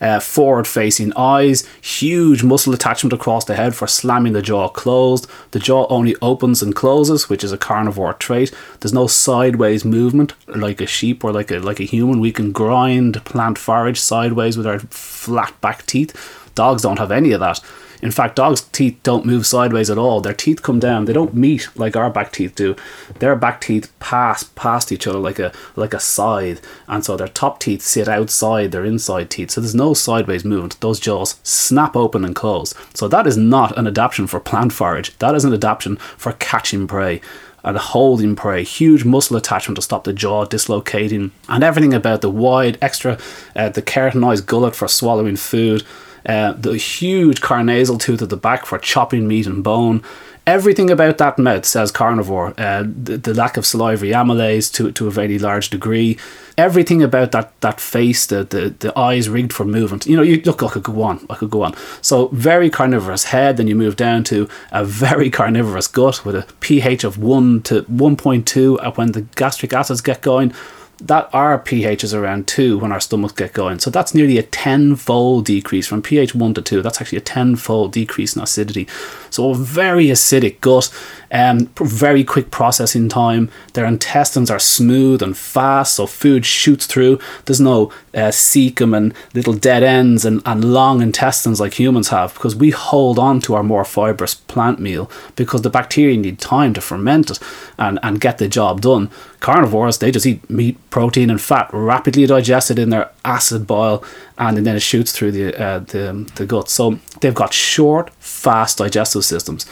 uh, 0.00 0.20
forward 0.20 0.66
facing 0.66 1.12
eyes, 1.14 1.66
huge 1.82 2.42
muscle 2.42 2.72
attachment 2.72 3.12
across 3.12 3.44
the 3.44 3.56
head 3.56 3.74
for 3.74 3.86
slamming 3.86 4.32
the 4.32 4.42
jaw 4.42 4.68
closed. 4.68 5.26
The 5.50 5.58
jaw 5.58 5.86
only 5.88 6.16
opens 6.22 6.62
and 6.62 6.74
closes, 6.74 7.28
which 7.28 7.44
is 7.44 7.52
a 7.52 7.58
carnivore 7.58 8.14
trait. 8.14 8.52
There's 8.80 8.94
no 8.94 9.06
sideways 9.06 9.84
movement 9.84 10.34
like 10.46 10.80
a 10.80 10.86
sheep 10.86 11.22
or 11.22 11.32
like 11.32 11.50
a 11.50 11.58
like 11.58 11.80
a 11.80 11.84
human. 11.84 12.20
We 12.20 12.32
can 12.32 12.52
grind 12.52 13.24
plant 13.24 13.58
forage 13.58 14.00
sideways 14.00 14.56
with 14.56 14.66
our 14.66 14.78
flat 14.78 15.58
back 15.60 15.84
teeth. 15.86 16.16
Dogs 16.54 16.82
don't 16.82 16.98
have 16.98 17.12
any 17.12 17.32
of 17.32 17.40
that. 17.40 17.60
In 18.02 18.10
fact, 18.10 18.36
dogs' 18.36 18.62
teeth 18.62 18.98
don't 19.02 19.26
move 19.26 19.46
sideways 19.46 19.90
at 19.90 19.98
all. 19.98 20.20
Their 20.20 20.34
teeth 20.34 20.62
come 20.62 20.78
down. 20.78 21.04
They 21.04 21.12
don't 21.12 21.34
meet 21.34 21.68
like 21.76 21.96
our 21.96 22.10
back 22.10 22.32
teeth 22.32 22.54
do. 22.54 22.74
Their 23.18 23.36
back 23.36 23.60
teeth 23.60 23.92
pass 24.00 24.42
past 24.42 24.90
each 24.90 25.06
other 25.06 25.18
like 25.18 25.38
a 25.38 25.52
like 25.76 25.94
a 25.94 26.00
scythe, 26.00 26.60
and 26.88 27.04
so 27.04 27.16
their 27.16 27.28
top 27.28 27.60
teeth 27.60 27.82
sit 27.82 28.08
outside 28.08 28.72
their 28.72 28.84
inside 28.84 29.30
teeth. 29.30 29.50
So 29.50 29.60
there's 29.60 29.74
no 29.74 29.94
sideways 29.94 30.44
movement. 30.44 30.80
Those 30.80 31.00
jaws 31.00 31.38
snap 31.42 31.96
open 31.96 32.24
and 32.24 32.34
close. 32.34 32.74
So 32.94 33.08
that 33.08 33.26
is 33.26 33.36
not 33.36 33.76
an 33.76 33.86
adaptation 33.86 34.26
for 34.26 34.40
plant 34.40 34.72
forage. 34.72 35.16
That 35.18 35.34
is 35.34 35.44
an 35.44 35.52
adaptation 35.52 35.96
for 35.96 36.32
catching 36.32 36.86
prey 36.86 37.20
and 37.62 37.76
holding 37.76 38.34
prey, 38.34 38.64
huge 38.64 39.04
muscle 39.04 39.36
attachment 39.36 39.76
to 39.76 39.82
stop 39.82 40.04
the 40.04 40.12
jaw 40.12 40.44
dislocating, 40.46 41.30
and 41.48 41.62
everything 41.62 41.92
about 41.92 42.22
the 42.22 42.30
wide 42.30 42.78
extra, 42.80 43.18
uh, 43.54 43.68
the 43.68 43.82
keratinized 43.82 44.46
gullet 44.46 44.74
for 44.74 44.88
swallowing 44.88 45.36
food, 45.36 45.82
uh, 46.26 46.52
the 46.52 46.76
huge 46.76 47.40
carnassial 47.40 48.00
tooth 48.00 48.22
at 48.22 48.30
the 48.30 48.36
back 48.36 48.66
for 48.66 48.78
chopping 48.78 49.26
meat 49.26 49.46
and 49.46 49.64
bone. 49.64 50.02
Everything 50.46 50.90
about 50.90 51.18
that 51.18 51.38
mouth 51.38 51.64
says 51.64 51.92
carnivore. 51.92 52.54
Uh, 52.58 52.82
the, 52.82 53.18
the 53.18 53.34
lack 53.34 53.56
of 53.56 53.66
salivary 53.66 54.10
amylase 54.10 54.72
to, 54.72 54.90
to 54.90 55.06
a 55.06 55.10
very 55.10 55.38
large 55.38 55.70
degree. 55.70 56.18
Everything 56.56 57.02
about 57.02 57.30
that 57.32 57.58
that 57.60 57.80
face, 57.80 58.26
the, 58.26 58.44
the, 58.44 58.74
the 58.78 58.98
eyes 58.98 59.28
rigged 59.28 59.52
for 59.52 59.64
movement. 59.64 60.06
You 60.06 60.16
know, 60.16 60.22
you 60.22 60.40
look, 60.42 60.62
I 60.62 60.68
could 60.68 60.82
go 60.82 61.02
on, 61.02 61.24
I 61.30 61.36
could 61.36 61.50
go 61.50 61.62
on. 61.62 61.74
So 62.00 62.28
very 62.28 62.70
carnivorous 62.70 63.24
head, 63.24 63.58
then 63.58 63.68
you 63.68 63.76
move 63.76 63.96
down 63.96 64.24
to 64.24 64.48
a 64.72 64.84
very 64.84 65.30
carnivorous 65.38 65.86
gut 65.86 66.24
with 66.24 66.34
a 66.34 66.46
pH 66.60 67.04
of 67.04 67.18
1 67.18 67.62
to 67.62 67.82
1.2 67.82 68.96
when 68.96 69.12
the 69.12 69.22
gastric 69.22 69.72
acids 69.72 70.00
get 70.00 70.22
going 70.22 70.52
that 71.00 71.28
our 71.32 71.58
pH 71.58 72.04
is 72.04 72.14
around 72.14 72.46
2 72.46 72.78
when 72.78 72.92
our 72.92 73.00
stomachs 73.00 73.34
get 73.34 73.52
going. 73.52 73.78
So 73.78 73.90
that's 73.90 74.14
nearly 74.14 74.38
a 74.38 74.42
tenfold 74.42 75.46
decrease 75.46 75.86
from 75.86 76.02
pH 76.02 76.34
1 76.34 76.54
to 76.54 76.62
2. 76.62 76.82
That's 76.82 77.00
actually 77.00 77.18
a 77.18 77.22
tenfold 77.22 77.92
decrease 77.92 78.36
in 78.36 78.42
acidity. 78.42 78.86
So 79.30 79.50
a 79.50 79.54
very 79.54 80.06
acidic 80.06 80.60
gut, 80.60 80.92
um, 81.32 81.66
very 81.76 82.24
quick 82.24 82.50
processing 82.50 83.08
time. 83.08 83.50
Their 83.72 83.86
intestines 83.86 84.50
are 84.50 84.58
smooth 84.58 85.22
and 85.22 85.36
fast, 85.36 85.96
so 85.96 86.06
food 86.06 86.44
shoots 86.44 86.86
through. 86.86 87.18
There's 87.46 87.60
no 87.60 87.92
uh, 88.12 88.30
cecum 88.30 88.96
and 88.96 89.14
little 89.34 89.52
dead 89.52 89.82
ends 89.82 90.24
and, 90.24 90.42
and 90.44 90.72
long 90.72 91.00
intestines 91.00 91.60
like 91.60 91.78
humans 91.78 92.08
have 92.08 92.34
because 92.34 92.56
we 92.56 92.70
hold 92.70 93.18
on 93.18 93.40
to 93.40 93.54
our 93.54 93.62
more 93.62 93.84
fibrous 93.84 94.34
plant 94.34 94.80
meal 94.80 95.10
because 95.36 95.62
the 95.62 95.70
bacteria 95.70 96.16
need 96.16 96.38
time 96.38 96.74
to 96.74 96.80
ferment 96.80 97.30
it 97.30 97.38
and, 97.78 97.98
and 98.02 98.20
get 98.20 98.38
the 98.38 98.48
job 98.48 98.80
done. 98.80 99.10
Carnivores, 99.38 99.98
they 99.98 100.10
just 100.10 100.26
eat 100.26 100.48
meat, 100.50 100.76
protein, 100.90 101.30
and 101.30 101.40
fat 101.40 101.70
rapidly 101.72 102.26
digested 102.26 102.78
in 102.78 102.90
their 102.90 103.10
acid 103.24 103.66
bile, 103.66 104.04
and 104.36 104.66
then 104.66 104.76
it 104.76 104.80
shoots 104.80 105.12
through 105.12 105.32
the, 105.32 105.58
uh, 105.58 105.78
the, 105.78 106.30
the 106.34 106.44
gut. 106.44 106.68
So 106.68 106.98
they've 107.20 107.34
got 107.34 107.54
short, 107.54 108.12
fast 108.14 108.78
digestive 108.78 109.24
systems. 109.24 109.66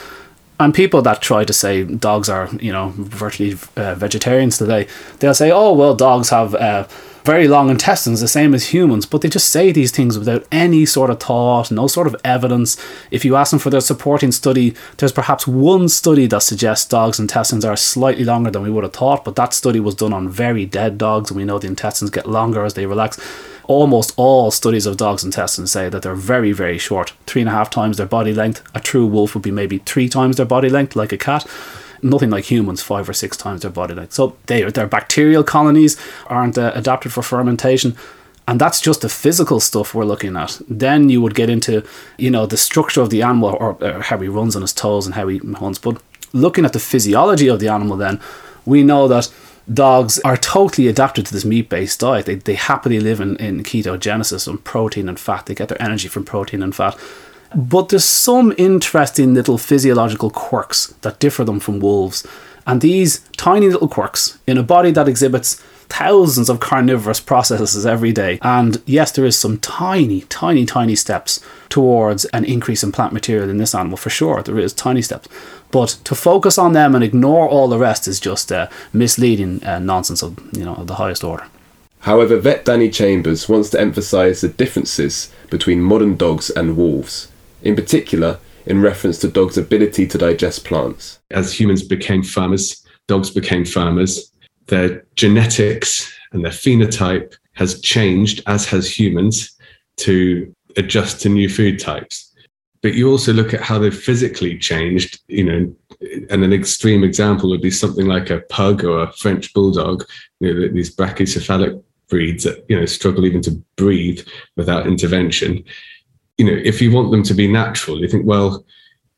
And 0.61 0.75
people 0.75 1.03
that 1.03 1.23
try 1.23 1.45
to 1.45 1.53
say 1.53 1.85
dogs 1.85 2.29
are, 2.29 2.49
you 2.61 2.73
know, 2.73 2.93
virtually 2.97 3.57
uh, 3.77 3.95
vegetarians 3.95 4.59
today, 4.59 4.89
they'll 5.21 5.35
say, 5.35 5.53
oh, 5.53 5.73
well, 5.73 5.95
dogs 5.95 6.31
have 6.31 6.55
uh, 6.55 6.89
very 7.29 7.47
long 7.47 7.69
intestines, 7.69 8.23
the 8.23 8.27
same 8.27 8.55
as 8.55 8.69
humans, 8.69 9.05
but 9.05 9.21
they 9.21 9.29
just 9.29 9.51
say 9.51 9.71
these 9.71 9.93
things 9.93 10.19
without 10.19 10.47
any 10.51 10.87
sort 10.87 11.11
of 11.11 11.21
thought, 11.21 11.71
no 11.71 11.87
sort 11.87 12.07
of 12.07 12.17
evidence. 12.25 12.79
If 13.11 13.23
you 13.23 13.37
ask 13.37 13.51
them 13.51 13.61
for 13.61 13.69
their 13.69 13.83
supporting 13.83 14.33
study, 14.33 14.75
there's 14.97 15.13
perhaps 15.13 15.47
one 15.47 15.91
study 15.91 16.27
that 16.29 16.43
suggests 16.43 16.89
dogs' 16.89 17.21
intestines 17.21 17.67
are 17.67 17.77
slightly 17.77 18.25
longer 18.25 18.51
than 18.51 18.63
we 18.63 18.71
would 18.71 18.83
have 18.83 18.95
thought, 18.95 19.27
but 19.27 19.37
that 19.37 19.53
study 19.53 19.79
was 19.79 19.95
done 19.95 20.15
on 20.15 20.31
very 20.31 20.65
dead 20.65 20.97
dogs, 20.97 21.31
and 21.31 21.37
we 21.37 21.45
know 21.45 21.59
the 21.59 21.67
intestines 21.67 22.11
get 22.11 22.27
longer 22.27 22.65
as 22.65 22.73
they 22.73 22.87
relax 22.87 23.21
almost 23.65 24.15
all 24.17 24.51
studies 24.51 24.87
of 24.87 24.97
dogs' 24.97 25.23
intestines 25.23 25.71
say 25.71 25.91
that 25.91 26.01
they're 26.01 26.15
very, 26.15 26.53
very 26.53 26.79
short. 26.79 27.13
Three 27.27 27.43
and 27.43 27.51
a 27.51 27.53
half 27.53 27.69
times 27.69 27.99
their 27.99 28.07
body 28.07 28.33
length. 28.33 28.63
A 28.75 28.81
true 28.81 29.05
wolf 29.07 29.35
would 29.35 29.43
be 29.43 29.51
maybe 29.51 29.77
three 29.81 30.09
times 30.09 30.39
their 30.39 30.47
body 30.47 30.71
length, 30.71 30.97
like 30.97 31.13
a 31.13 31.19
cat. 31.19 31.47
Nothing 32.03 32.31
like 32.31 32.45
humans, 32.45 32.83
five 32.83 33.09
or 33.09 33.13
six 33.13 33.37
times 33.37 33.63
their 33.63 33.71
body 33.71 33.95
length. 33.95 34.13
So 34.13 34.37
they, 34.47 34.63
their 34.71 34.87
bacterial 34.87 35.45
colonies 35.45 35.97
aren't 36.27 36.59
uh, 36.59 36.73
adapted 36.75 37.13
for 37.13 37.23
fermentation. 37.23 37.97
And 38.47 38.59
that's 38.59 38.81
just 38.81 39.03
the 39.03 39.11
physical 39.11 39.61
stuff 39.61 39.95
we're 39.95 40.07
looking 40.07 40.35
at. 40.35 40.59
Then 40.69 41.11
you 41.11 41.21
would 41.21 41.35
get 41.35 41.51
into, 41.51 41.85
you 42.17 42.31
know, 42.31 42.47
the 42.47 42.57
structure 42.57 43.03
of 43.03 43.11
the 43.11 43.23
animal 43.23 43.51
or, 43.61 43.77
or 43.83 44.01
how 44.01 44.19
he 44.19 44.29
runs 44.29 44.57
on 44.57 44.63
his 44.63 44.73
toes 44.73 45.05
and 45.05 45.15
how 45.15 45.29
he 45.29 45.39
hunts. 45.39 45.79
But 45.79 46.01
looking 46.33 46.65
at 46.65 46.73
the 46.73 46.79
physiology 46.79 47.49
of 47.49 47.61
the 47.61 47.69
animal, 47.69 47.99
then 47.99 48.21
we 48.65 48.83
know 48.83 49.07
that 49.09 49.31
dogs 49.73 50.19
are 50.21 50.37
totally 50.37 50.89
adapted 50.89 51.27
to 51.27 51.33
this 51.33 51.45
meat 51.45 51.69
based 51.69 52.01
diet. 52.01 52.27
They, 52.27 52.37
they 52.37 52.55
happily 52.55 53.01
live 53.01 53.21
in, 53.21 53.37
in 53.37 53.63
ketogenesis 53.63 54.49
on 54.49 54.59
protein 54.59 55.09
and 55.09 55.21
fat. 55.21 55.47
They 55.47 55.55
get 55.55 55.69
their 55.69 55.83
energy 55.83 56.09
from 56.09 56.25
protein 56.25 56.63
and 56.63 56.75
fat. 56.75 56.99
But 57.55 57.89
there's 57.89 58.05
some 58.05 58.55
interesting 58.59 59.35
little 59.35 59.59
physiological 59.59 60.31
quirks 60.31 60.89
that 61.03 61.19
differ 61.19 61.45
them 61.45 61.61
from 61.61 61.81
wolves. 61.81 62.27
And 62.67 62.81
these 62.81 63.21
tiny 63.37 63.69
little 63.69 63.89
quirks 63.89 64.39
in 64.47 64.59
a 64.59 64.63
body 64.63 64.91
that 64.91 65.09
exhibits 65.09 65.63
thousands 65.89 66.51
of 66.51 66.61
carnivorous 66.61 67.21
processes 67.21 67.87
every 67.87 68.13
day. 68.13 68.39
And 68.43 68.83
yes, 68.85 69.13
there 69.13 69.25
is 69.25 69.39
some 69.39 69.59
tiny, 69.59 70.23
tiny, 70.23 70.67
tiny 70.67 70.95
steps 70.95 71.41
towards 71.69 72.27
an 72.27 72.45
increase 72.45 72.85
in 72.85 72.93
plant 72.93 73.13
material 73.13 73.49
in 73.49 73.57
this 73.57 73.75
animal 73.75 73.97
for 73.97 74.11
sure. 74.11 74.43
There 74.43 74.59
is 74.59 74.73
tiny 74.73 75.03
steps. 75.03 75.29
But 75.71 75.99
to 76.05 76.15
focus 76.15 76.59
on 76.59 76.73
them 76.73 76.95
and 76.95 77.03
ignore 77.03 77.49
all 77.49 77.69
the 77.69 77.79
rest 77.79 78.07
is 78.07 78.21
just 78.21 78.53
uh, 78.53 78.69
misleading 78.93 79.65
uh, 79.65 79.79
nonsense 79.79 80.23
of 80.23 80.39
you 80.53 80.65
know 80.65 80.75
of 80.75 80.87
the 80.87 80.97
highest 80.97 81.25
order. 81.25 81.47
However, 82.01 82.37
vet 82.37 82.65
Danny 82.65 82.91
Chambers 82.91 83.49
wants 83.49 83.71
to 83.71 83.81
emphasise 83.81 84.41
the 84.41 84.49
differences 84.49 85.33
between 85.51 85.81
modern 85.83 86.17
dogs 86.17 86.49
and 86.49 86.77
wolves, 86.77 87.29
in 87.69 87.77
particular 87.77 88.39
in 88.67 88.83
reference 88.83 89.19
to 89.19 89.29
dogs' 89.29 89.57
ability 89.57 90.07
to 90.09 90.19
digest 90.19 90.65
plants. 90.65 91.21
As 91.31 91.59
humans 91.59 91.83
became 91.83 92.23
farmers, 92.23 92.85
dogs 93.07 93.31
became 93.31 93.65
farmers. 93.65 94.33
Their 94.67 95.05
genetics 95.15 96.13
and 96.33 96.45
their 96.45 96.53
phenotype 96.53 97.37
has 97.53 97.81
changed, 97.81 98.43
as 98.47 98.67
has 98.67 98.91
humans, 98.91 99.57
to 99.99 100.55
adjust 100.77 101.21
to 101.23 101.29
new 101.29 101.49
food 101.49 101.79
types 101.79 102.29
but 102.83 102.95
you 102.95 103.11
also 103.11 103.33
look 103.33 103.53
at 103.53 103.61
how 103.61 103.79
they've 103.79 103.97
physically 103.97 104.57
changed, 104.57 105.21
you 105.29 105.45
know, 105.45 105.75
and 106.31 106.45
an 106.45 106.53
extreme 106.53 107.03
example 107.03 107.51
would 107.51 107.61
be 107.61 107.71
something 107.71 108.07
like 108.07 108.31
a 108.31 108.41
pug 108.49 108.85
or 108.85 109.03
a 109.03 109.13
French 109.13 109.53
bulldog, 109.53 110.05
you 110.41 110.55
know, 110.55 110.69
these 110.69 110.95
brachycephalic 110.95 111.83
breeds 112.09 112.45
that, 112.45 112.65
you 112.69 112.79
know, 112.79 112.87
struggle 112.87 113.27
even 113.27 113.43
to 113.43 113.63
breathe 113.77 114.25
without 114.57 114.87
intervention. 114.87 115.65
You 116.39 116.47
know, 116.47 116.61
if 116.65 116.81
you 116.81 116.91
want 116.91 117.11
them 117.11 117.23
to 117.25 117.35
be 117.35 117.49
natural, 117.49 118.01
you 118.01 118.09
think, 118.09 118.27
well, 118.27 118.65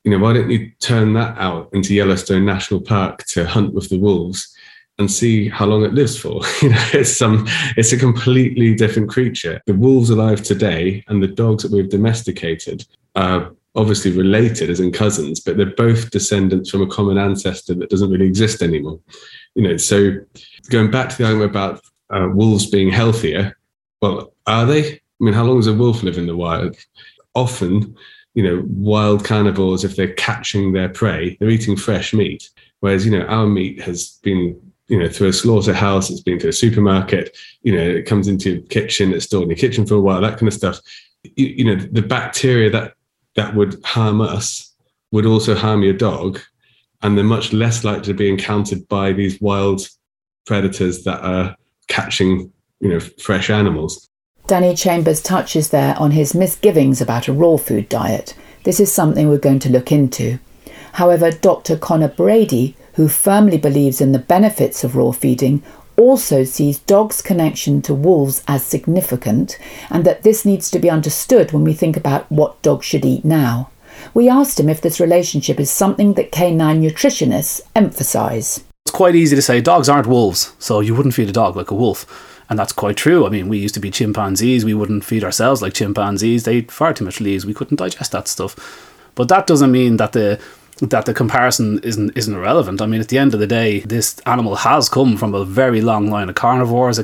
you 0.04 0.10
know, 0.10 0.18
why 0.18 0.32
don't 0.32 0.50
you 0.50 0.70
turn 0.80 1.12
that 1.14 1.36
out 1.38 1.68
into 1.72 1.94
Yellowstone 1.94 2.46
National 2.46 2.80
Park 2.80 3.24
to 3.28 3.46
hunt 3.46 3.74
with 3.74 3.90
the 3.90 3.98
wolves 3.98 4.54
and 4.98 5.10
see 5.10 5.48
how 5.48 5.66
long 5.66 5.84
it 5.84 5.94
lives 5.94 6.18
for? 6.18 6.40
You 6.62 6.70
know, 6.70 6.84
it's 6.94 7.16
some, 7.16 7.46
it's 7.76 7.92
a 7.92 7.98
completely 7.98 8.74
different 8.74 9.10
creature. 9.10 9.60
The 9.66 9.74
wolves 9.74 10.10
alive 10.10 10.42
today 10.42 11.04
and 11.08 11.22
the 11.22 11.28
dogs 11.28 11.62
that 11.62 11.72
we've 11.72 11.88
domesticated 11.88 12.86
are 13.14 13.52
obviously 13.76 14.10
related 14.10 14.70
as 14.70 14.80
in 14.80 14.92
cousins, 14.92 15.40
but 15.40 15.56
they're 15.56 15.74
both 15.74 16.10
descendants 16.10 16.70
from 16.70 16.82
a 16.82 16.86
common 16.86 17.18
ancestor 17.18 17.74
that 17.74 17.90
doesn't 17.90 18.10
really 18.10 18.26
exist 18.26 18.62
anymore. 18.62 18.98
You 19.54 19.62
know, 19.62 19.76
so 19.76 20.16
going 20.70 20.90
back 20.90 21.10
to 21.10 21.18
the 21.18 21.24
argument 21.24 21.50
about 21.50 21.80
uh, 22.10 22.28
wolves 22.32 22.66
being 22.66 22.90
healthier, 22.90 23.56
well, 24.02 24.32
are 24.46 24.66
they? 24.66 25.00
I 25.20 25.24
mean, 25.24 25.34
how 25.34 25.44
long 25.44 25.56
does 25.56 25.66
a 25.66 25.74
wolf 25.74 26.02
live 26.02 26.18
in 26.18 26.26
the 26.26 26.36
wild? 26.36 26.76
Often, 27.34 27.96
you 28.34 28.42
know, 28.42 28.62
wild 28.66 29.24
carnivores, 29.24 29.84
if 29.84 29.96
they're 29.96 30.14
catching 30.14 30.72
their 30.72 30.88
prey, 30.88 31.36
they're 31.38 31.50
eating 31.50 31.76
fresh 31.76 32.14
meat. 32.14 32.48
Whereas, 32.80 33.04
you 33.04 33.12
know, 33.16 33.26
our 33.26 33.46
meat 33.46 33.82
has 33.82 34.18
been, 34.22 34.60
you 34.88 34.98
know, 34.98 35.08
through 35.08 35.28
a 35.28 35.32
slaughterhouse, 35.32 36.10
it's 36.10 36.22
been 36.22 36.38
to 36.40 36.48
a 36.48 36.52
supermarket, 36.52 37.36
you 37.62 37.74
know, 37.74 37.82
it 37.82 38.06
comes 38.06 38.28
into 38.28 38.54
your 38.54 38.62
kitchen, 38.62 39.12
it's 39.12 39.26
stored 39.26 39.44
in 39.44 39.50
your 39.50 39.58
kitchen 39.58 39.86
for 39.86 39.94
a 39.94 40.00
while, 40.00 40.20
that 40.20 40.38
kind 40.38 40.48
of 40.48 40.54
stuff. 40.54 40.80
You, 41.22 41.46
you 41.46 41.64
know, 41.64 41.76
the 41.76 42.02
bacteria 42.02 42.70
that 42.70 42.94
that 43.36 43.54
would 43.54 43.82
harm 43.84 44.20
us 44.20 44.74
would 45.12 45.26
also 45.26 45.54
harm 45.54 45.82
your 45.82 45.92
dog. 45.94 46.40
And 47.02 47.16
they're 47.16 47.24
much 47.24 47.52
less 47.52 47.84
likely 47.84 48.04
to 48.04 48.14
be 48.14 48.28
encountered 48.28 48.86
by 48.88 49.12
these 49.12 49.40
wild 49.40 49.88
predators 50.46 51.04
that 51.04 51.20
are 51.22 51.56
catching, 51.88 52.52
you 52.80 52.88
know, 52.88 53.00
fresh 53.00 53.48
animals. 53.48 54.09
Danny 54.46 54.74
Chambers 54.74 55.22
touches 55.22 55.70
there 55.70 55.96
on 55.98 56.10
his 56.10 56.34
misgivings 56.34 57.00
about 57.00 57.28
a 57.28 57.32
raw 57.32 57.56
food 57.56 57.88
diet. 57.88 58.34
This 58.64 58.80
is 58.80 58.92
something 58.92 59.28
we're 59.28 59.38
going 59.38 59.60
to 59.60 59.70
look 59.70 59.92
into. 59.92 60.38
However, 60.94 61.30
Dr. 61.30 61.76
Conor 61.76 62.08
Brady, 62.08 62.76
who 62.94 63.08
firmly 63.08 63.58
believes 63.58 64.00
in 64.00 64.12
the 64.12 64.18
benefits 64.18 64.82
of 64.82 64.96
raw 64.96 65.12
feeding, 65.12 65.62
also 65.96 66.44
sees 66.44 66.78
dogs' 66.80 67.22
connection 67.22 67.82
to 67.82 67.94
wolves 67.94 68.42
as 68.48 68.64
significant 68.64 69.58
and 69.90 70.04
that 70.04 70.22
this 70.22 70.44
needs 70.44 70.70
to 70.70 70.78
be 70.78 70.90
understood 70.90 71.52
when 71.52 71.62
we 71.62 71.74
think 71.74 71.96
about 71.96 72.30
what 72.32 72.60
dogs 72.62 72.86
should 72.86 73.04
eat 73.04 73.24
now. 73.24 73.70
We 74.14 74.28
asked 74.28 74.58
him 74.58 74.68
if 74.68 74.80
this 74.80 75.00
relationship 75.00 75.60
is 75.60 75.70
something 75.70 76.14
that 76.14 76.32
canine 76.32 76.82
nutritionists 76.82 77.60
emphasise. 77.76 78.64
It's 78.86 78.96
quite 78.96 79.14
easy 79.14 79.36
to 79.36 79.42
say 79.42 79.60
dogs 79.60 79.88
aren't 79.88 80.06
wolves, 80.06 80.54
so 80.58 80.80
you 80.80 80.94
wouldn't 80.94 81.14
feed 81.14 81.28
a 81.28 81.32
dog 81.32 81.54
like 81.54 81.70
a 81.70 81.74
wolf. 81.74 82.29
And 82.50 82.58
that's 82.58 82.72
quite 82.72 82.96
true. 82.96 83.24
I 83.24 83.30
mean, 83.30 83.48
we 83.48 83.58
used 83.58 83.74
to 83.74 83.80
be 83.80 83.92
chimpanzees. 83.92 84.64
We 84.64 84.74
wouldn't 84.74 85.04
feed 85.04 85.24
ourselves 85.24 85.62
like 85.62 85.72
chimpanzees. 85.72 86.42
They 86.42 86.56
ate 86.56 86.72
far 86.72 86.92
too 86.92 87.04
much 87.04 87.20
leaves. 87.20 87.46
We 87.46 87.54
couldn't 87.54 87.76
digest 87.76 88.10
that 88.10 88.28
stuff. 88.28 88.56
But 89.14 89.28
that 89.28 89.46
doesn't 89.46 89.70
mean 89.70 89.96
that 89.98 90.12
the 90.12 90.38
that 90.80 91.06
the 91.06 91.14
comparison 91.14 91.78
isn't 91.84 92.16
isn't 92.16 92.36
relevant. 92.36 92.82
I 92.82 92.86
mean, 92.86 93.00
at 93.00 93.08
the 93.08 93.18
end 93.18 93.34
of 93.34 93.40
the 93.40 93.46
day, 93.46 93.80
this 93.80 94.18
animal 94.26 94.56
has 94.56 94.88
come 94.88 95.16
from 95.16 95.34
a 95.34 95.44
very 95.44 95.80
long 95.80 96.10
line 96.10 96.28
of 96.28 96.34
carnivores. 96.34 97.00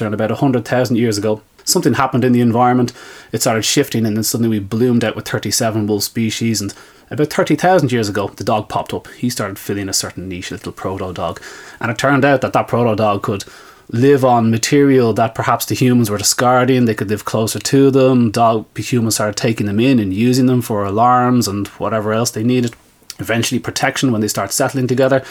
Around 0.00 0.14
about 0.14 0.30
hundred 0.32 0.64
thousand 0.66 0.96
years 0.96 1.16
ago, 1.16 1.40
something 1.64 1.94
happened 1.94 2.24
in 2.24 2.32
the 2.32 2.40
environment. 2.40 2.92
It 3.32 3.40
started 3.40 3.64
shifting, 3.64 4.04
and 4.04 4.16
then 4.16 4.24
suddenly 4.24 4.50
we 4.50 4.58
bloomed 4.58 5.04
out 5.04 5.16
with 5.16 5.28
thirty-seven 5.28 5.86
wolf 5.86 6.02
species. 6.02 6.60
And 6.60 6.74
about 7.10 7.32
thirty 7.32 7.56
thousand 7.56 7.92
years 7.92 8.08
ago, 8.08 8.28
the 8.28 8.44
dog 8.44 8.68
popped 8.68 8.92
up. 8.92 9.08
He 9.08 9.30
started 9.30 9.58
filling 9.58 9.88
a 9.88 9.94
certain 9.94 10.28
niche, 10.28 10.50
little 10.50 10.72
proto 10.72 11.12
dog, 11.12 11.40
and 11.80 11.90
it 11.90 11.98
turned 11.98 12.24
out 12.24 12.40
that 12.40 12.52
that 12.52 12.68
proto 12.68 12.96
dog 12.96 13.22
could 13.22 13.44
live 13.92 14.24
on 14.24 14.50
material 14.50 15.12
that 15.14 15.34
perhaps 15.34 15.66
the 15.66 15.74
humans 15.74 16.10
were 16.10 16.18
discarding. 16.18 16.84
They 16.84 16.94
could 16.94 17.10
live 17.10 17.24
closer 17.24 17.58
to 17.58 17.90
them. 17.90 18.30
Dog 18.30 18.66
humans 18.78 19.16
started 19.16 19.36
taking 19.36 19.66
them 19.66 19.80
in 19.80 19.98
and 19.98 20.14
using 20.14 20.46
them 20.46 20.62
for 20.62 20.84
alarms 20.84 21.48
and 21.48 21.66
whatever 21.68 22.12
else 22.12 22.30
they 22.30 22.44
needed. 22.44 22.74
Eventually, 23.18 23.58
protection 23.58 24.12
when 24.12 24.20
they 24.20 24.28
start 24.28 24.52
settling 24.52 24.86
together. 24.86 25.24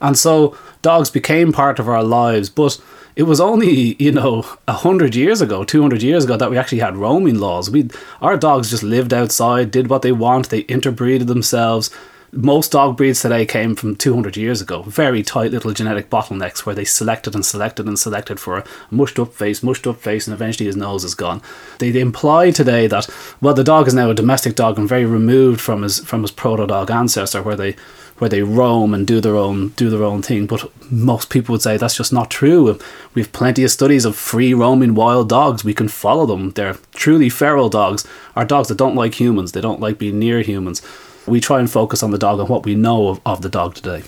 And 0.00 0.18
so 0.18 0.56
dogs 0.82 1.10
became 1.10 1.52
part 1.52 1.78
of 1.78 1.88
our 1.88 2.02
lives, 2.02 2.50
but 2.50 2.80
it 3.16 3.24
was 3.24 3.40
only 3.40 3.96
you 4.02 4.12
know 4.12 4.44
a 4.66 4.72
hundred 4.72 5.14
years 5.14 5.40
ago, 5.40 5.64
two 5.64 5.82
hundred 5.82 6.02
years 6.02 6.24
ago 6.24 6.36
that 6.36 6.50
we 6.50 6.58
actually 6.58 6.78
had 6.78 6.96
roaming 6.96 7.38
laws. 7.38 7.70
We 7.70 7.90
our 8.20 8.36
dogs 8.36 8.70
just 8.70 8.82
lived 8.82 9.12
outside, 9.12 9.70
did 9.70 9.88
what 9.88 10.02
they 10.02 10.12
want, 10.12 10.50
they 10.50 10.60
interbreeded 10.60 11.28
themselves. 11.28 11.90
Most 12.32 12.70
dog 12.70 12.96
breeds 12.96 13.22
today 13.22 13.44
came 13.44 13.74
from 13.74 13.96
200 13.96 14.36
years 14.36 14.60
ago. 14.60 14.82
Very 14.82 15.20
tight 15.20 15.50
little 15.50 15.72
genetic 15.72 16.08
bottlenecks 16.08 16.64
where 16.64 16.76
they 16.76 16.84
selected 16.84 17.34
and 17.34 17.44
selected 17.44 17.88
and 17.88 17.98
selected 17.98 18.38
for 18.38 18.58
a 18.58 18.64
mushed 18.88 19.18
up 19.18 19.34
face, 19.34 19.64
mushed 19.64 19.84
up 19.84 19.96
face, 19.96 20.28
and 20.28 20.34
eventually 20.34 20.66
his 20.66 20.76
nose 20.76 21.02
is 21.02 21.16
gone. 21.16 21.42
They, 21.80 21.90
they 21.90 21.98
imply 21.98 22.52
today 22.52 22.86
that, 22.86 23.08
well, 23.40 23.54
the 23.54 23.64
dog 23.64 23.88
is 23.88 23.94
now 23.94 24.10
a 24.10 24.14
domestic 24.14 24.54
dog 24.54 24.78
and 24.78 24.88
very 24.88 25.06
removed 25.06 25.60
from 25.60 25.82
his 25.82 25.98
from 25.98 26.22
his 26.22 26.30
proto 26.30 26.68
dog 26.68 26.88
ancestor, 26.88 27.42
where 27.42 27.56
they 27.56 27.74
where 28.18 28.30
they 28.30 28.42
roam 28.42 28.94
and 28.94 29.08
do 29.08 29.20
their 29.20 29.34
own 29.34 29.70
do 29.70 29.90
their 29.90 30.04
own 30.04 30.22
thing. 30.22 30.46
But 30.46 30.70
most 30.88 31.30
people 31.30 31.54
would 31.54 31.62
say 31.62 31.78
that's 31.78 31.96
just 31.96 32.12
not 32.12 32.30
true. 32.30 32.78
We 33.12 33.22
have 33.22 33.32
plenty 33.32 33.64
of 33.64 33.72
studies 33.72 34.04
of 34.04 34.14
free 34.14 34.54
roaming 34.54 34.94
wild 34.94 35.28
dogs. 35.28 35.64
We 35.64 35.74
can 35.74 35.88
follow 35.88 36.26
them. 36.26 36.52
They're 36.52 36.76
truly 36.94 37.28
feral 37.28 37.68
dogs. 37.68 38.06
Are 38.36 38.44
dogs 38.44 38.68
that 38.68 38.78
don't 38.78 38.94
like 38.94 39.14
humans. 39.14 39.50
They 39.50 39.60
don't 39.60 39.80
like 39.80 39.98
being 39.98 40.20
near 40.20 40.42
humans 40.42 40.80
we 41.26 41.40
try 41.40 41.58
and 41.60 41.70
focus 41.70 42.02
on 42.02 42.10
the 42.10 42.18
dog 42.18 42.40
and 42.40 42.48
what 42.48 42.64
we 42.64 42.74
know 42.74 43.08
of, 43.08 43.20
of 43.24 43.42
the 43.42 43.48
dog 43.48 43.74
today. 43.74 44.02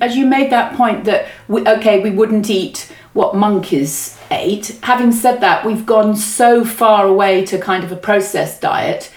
As 0.00 0.16
you 0.16 0.26
made 0.26 0.52
that 0.52 0.76
point 0.76 1.04
that, 1.04 1.26
we, 1.48 1.66
okay, 1.66 2.02
we 2.02 2.10
wouldn't 2.10 2.50
eat 2.50 2.92
what 3.14 3.34
monkeys 3.34 4.18
ate, 4.30 4.78
having 4.82 5.10
said 5.10 5.40
that, 5.40 5.64
we've 5.64 5.86
gone 5.86 6.14
so 6.14 6.64
far 6.64 7.06
away 7.06 7.44
to 7.46 7.58
kind 7.58 7.82
of 7.82 7.90
a 7.90 7.96
processed 7.96 8.60
diet 8.60 9.10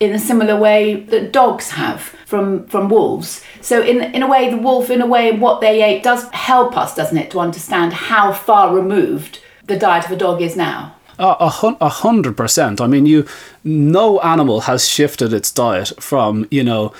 in 0.00 0.12
a 0.12 0.18
similar 0.18 0.58
way 0.58 0.94
that 0.94 1.32
dogs 1.32 1.70
have 1.70 2.00
from, 2.26 2.66
from 2.66 2.88
wolves. 2.88 3.44
So, 3.60 3.82
in, 3.82 4.02
in 4.14 4.22
a 4.22 4.26
way, 4.26 4.50
the 4.50 4.56
wolf, 4.56 4.90
in 4.90 5.02
a 5.02 5.06
way, 5.06 5.32
what 5.32 5.60
they 5.60 5.82
ate 5.82 6.02
does 6.02 6.28
help 6.30 6.76
us, 6.76 6.94
doesn't 6.94 7.16
it, 7.16 7.30
to 7.32 7.40
understand 7.40 7.92
how 7.92 8.32
far 8.32 8.74
removed 8.74 9.40
the 9.64 9.78
diet 9.78 10.06
of 10.06 10.12
a 10.12 10.16
dog 10.16 10.40
is 10.40 10.56
now. 10.56 10.96
A, 11.18 11.48
hundred 11.48 12.36
percent. 12.36 12.80
I 12.80 12.86
mean, 12.86 13.06
you 13.06 13.26
no 13.64 14.20
animal 14.20 14.62
has 14.62 14.88
shifted 14.88 15.32
its 15.32 15.50
diet 15.50 15.92
from 16.02 16.46
you 16.50 16.64
know 16.64 16.92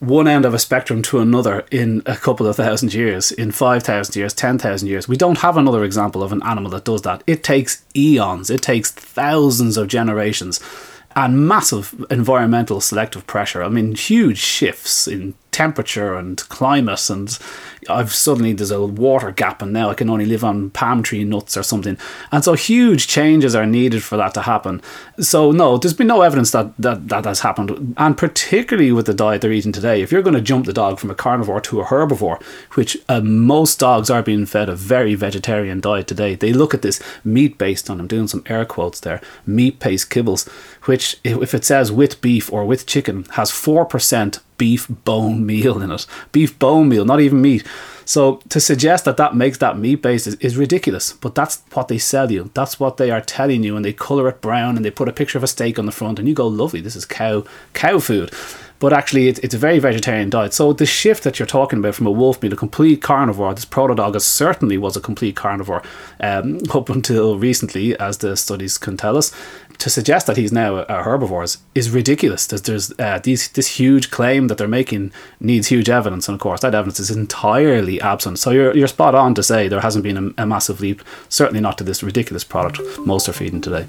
one 0.00 0.26
end 0.26 0.46
of 0.46 0.54
a 0.54 0.58
spectrum 0.58 1.02
to 1.02 1.20
another 1.20 1.66
in 1.70 2.02
a 2.06 2.16
couple 2.16 2.46
of 2.46 2.56
thousand 2.56 2.94
years, 2.94 3.30
in 3.30 3.52
five 3.52 3.82
thousand 3.82 4.16
years, 4.16 4.32
ten 4.32 4.58
thousand 4.58 4.88
years. 4.88 5.06
We 5.06 5.16
don't 5.16 5.38
have 5.38 5.56
another 5.56 5.84
example 5.84 6.22
of 6.22 6.32
an 6.32 6.42
animal 6.42 6.70
that 6.72 6.84
does 6.84 7.02
that. 7.02 7.22
It 7.26 7.44
takes 7.44 7.84
eons. 7.94 8.50
It 8.50 8.62
takes 8.62 8.90
thousands 8.90 9.76
of 9.76 9.88
generations 9.88 10.58
and 11.16 11.46
massive 11.46 12.04
environmental 12.10 12.80
selective 12.80 13.26
pressure. 13.26 13.62
I 13.62 13.68
mean, 13.68 13.94
huge 13.94 14.38
shifts 14.38 15.06
in 15.06 15.34
temperature 15.60 16.14
and 16.14 16.48
climate 16.48 17.10
and 17.10 17.38
I've 17.86 18.14
suddenly 18.14 18.54
there's 18.54 18.70
a 18.70 18.82
water 18.82 19.30
gap 19.30 19.60
and 19.60 19.74
now 19.74 19.90
I 19.90 19.94
can 19.94 20.08
only 20.08 20.24
live 20.24 20.42
on 20.42 20.70
palm 20.70 21.02
tree 21.02 21.22
nuts 21.22 21.54
or 21.54 21.62
something. 21.62 21.98
And 22.32 22.42
so 22.42 22.54
huge 22.54 23.06
changes 23.06 23.54
are 23.54 23.66
needed 23.66 24.02
for 24.02 24.16
that 24.16 24.32
to 24.34 24.42
happen. 24.42 24.80
So 25.18 25.52
no, 25.52 25.76
there's 25.76 25.92
been 25.92 26.06
no 26.06 26.22
evidence 26.22 26.50
that 26.52 26.74
that, 26.78 27.08
that 27.08 27.26
has 27.26 27.40
happened. 27.40 27.94
And 27.98 28.16
particularly 28.16 28.90
with 28.90 29.04
the 29.04 29.12
diet 29.12 29.42
they're 29.42 29.52
eating 29.52 29.72
today, 29.72 30.00
if 30.00 30.10
you're 30.10 30.22
going 30.22 30.34
to 30.34 30.40
jump 30.40 30.64
the 30.64 30.72
dog 30.72 30.98
from 30.98 31.10
a 31.10 31.14
carnivore 31.14 31.60
to 31.60 31.82
a 31.82 31.84
herbivore, 31.84 32.42
which 32.72 32.96
uh, 33.10 33.20
most 33.20 33.78
dogs 33.78 34.08
are 34.08 34.22
being 34.22 34.46
fed 34.46 34.70
a 34.70 34.74
very 34.74 35.14
vegetarian 35.14 35.78
diet 35.80 36.06
today, 36.06 36.36
they 36.36 36.54
look 36.54 36.72
at 36.72 36.80
this 36.80 37.02
meat 37.22 37.58
based 37.58 37.90
on, 37.90 38.00
I'm 38.00 38.06
doing 38.06 38.28
some 38.28 38.44
air 38.46 38.64
quotes 38.64 39.00
there, 39.00 39.20
meat 39.44 39.78
based 39.78 40.08
kibbles, 40.08 40.48
which 40.84 41.18
if 41.22 41.52
it 41.52 41.66
says 41.66 41.92
with 41.92 42.22
beef 42.22 42.50
or 42.50 42.64
with 42.64 42.86
chicken 42.86 43.24
has 43.32 43.50
4% 43.50 44.40
beef 44.60 44.86
bone 45.06 45.46
meal 45.46 45.80
in 45.80 45.90
it. 45.90 46.04
Beef 46.32 46.56
bone 46.58 46.90
meal, 46.90 47.06
not 47.06 47.18
even 47.18 47.40
meat. 47.40 47.66
So 48.04 48.42
to 48.50 48.60
suggest 48.60 49.06
that 49.06 49.16
that 49.16 49.34
makes 49.34 49.56
that 49.58 49.78
meat 49.78 50.02
based 50.02 50.26
is, 50.26 50.34
is, 50.34 50.58
ridiculous. 50.58 51.14
But 51.14 51.34
that's 51.34 51.62
what 51.72 51.88
they 51.88 51.96
sell 51.96 52.30
you. 52.30 52.50
That's 52.52 52.78
what 52.78 52.98
they 52.98 53.10
are 53.10 53.22
telling 53.22 53.64
you, 53.64 53.74
and 53.74 53.84
they 53.84 53.94
color 53.94 54.28
it 54.28 54.42
brown 54.42 54.76
and 54.76 54.84
they 54.84 54.90
put 54.90 55.08
a 55.08 55.14
picture 55.14 55.38
of 55.38 55.44
a 55.44 55.46
steak 55.46 55.78
on 55.78 55.86
the 55.86 55.92
front, 55.92 56.18
and 56.18 56.28
you 56.28 56.34
go, 56.34 56.46
lovely. 56.46 56.82
This 56.82 56.94
is 56.94 57.06
cow 57.06 57.44
cow 57.72 58.00
food. 58.00 58.32
But 58.80 58.92
actually, 58.92 59.28
it's, 59.28 59.38
it's 59.40 59.54
a 59.54 59.58
very 59.58 59.78
vegetarian 59.78 60.28
diet. 60.28 60.52
So 60.52 60.72
the 60.72 60.86
shift 60.86 61.22
that 61.24 61.38
you're 61.38 61.46
talking 61.46 61.78
about 61.78 61.94
from 61.94 62.06
a 62.06 62.10
wolf 62.10 62.40
being 62.40 62.52
a 62.52 62.56
complete 62.56 63.00
carnivore, 63.00 63.54
this 63.54 63.66
proto 63.66 63.94
dog 63.94 64.18
certainly 64.20 64.76
was 64.76 64.96
a 64.96 65.00
complete 65.00 65.36
carnivore 65.36 65.82
um, 66.18 66.60
up 66.74 66.90
until 66.90 67.38
recently, 67.38 67.98
as 67.98 68.18
the 68.18 68.36
studies 68.36 68.76
can 68.76 68.96
tell 68.96 69.16
us 69.16 69.32
to 69.80 69.90
suggest 69.90 70.26
that 70.26 70.36
he's 70.36 70.52
now 70.52 70.76
a, 70.76 71.02
herbivore 71.02 71.58
is, 71.74 71.90
ridiculous. 71.90 72.46
There's, 72.46 72.62
there's 72.62 72.92
uh, 72.98 73.18
these, 73.22 73.48
this 73.48 73.78
huge 73.78 74.10
claim 74.10 74.48
that 74.48 74.58
they're 74.58 74.68
making 74.68 75.12
needs 75.40 75.68
huge 75.68 75.88
evidence, 75.88 76.28
and 76.28 76.34
of 76.34 76.40
course 76.40 76.60
that 76.60 76.74
evidence 76.74 77.00
is 77.00 77.10
entirely 77.10 78.00
absent. 78.00 78.38
So 78.38 78.50
you're, 78.50 78.76
you're 78.76 78.88
spot 78.88 79.14
on 79.14 79.34
to 79.34 79.42
say 79.42 79.68
there 79.68 79.80
hasn't 79.80 80.04
been 80.04 80.34
a, 80.38 80.42
a 80.42 80.46
massive 80.46 80.80
leap, 80.80 81.02
certainly 81.28 81.60
not 81.60 81.78
to 81.78 81.84
this 81.84 82.02
ridiculous 82.02 82.44
product 82.44 82.80
most 82.98 83.28
are 83.28 83.32
feeding 83.32 83.60
today. 83.60 83.86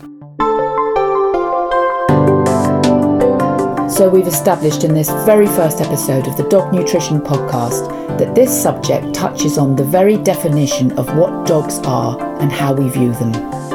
So, 3.90 4.10
we've 4.10 4.26
established 4.26 4.84
in 4.84 4.96
this 4.96 5.12
very 5.26 5.46
first 5.46 5.80
episode 5.82 6.26
of 6.26 6.38
the 6.38 6.48
Dog 6.50 6.74
Nutrition 6.74 7.20
Podcast 7.20 8.18
that 8.18 8.34
this 8.34 8.50
subject 8.50 9.14
touches 9.14 9.58
on 9.58 9.76
the 9.76 9.84
very 9.84 10.18
definition 10.18 10.92
of 10.94 11.16
what 11.16 11.46
dogs 11.46 11.78
are 11.80 12.20
and 12.40 12.52
how 12.52 12.74
we 12.74 12.90
view 12.90 13.12
them. 13.12 13.71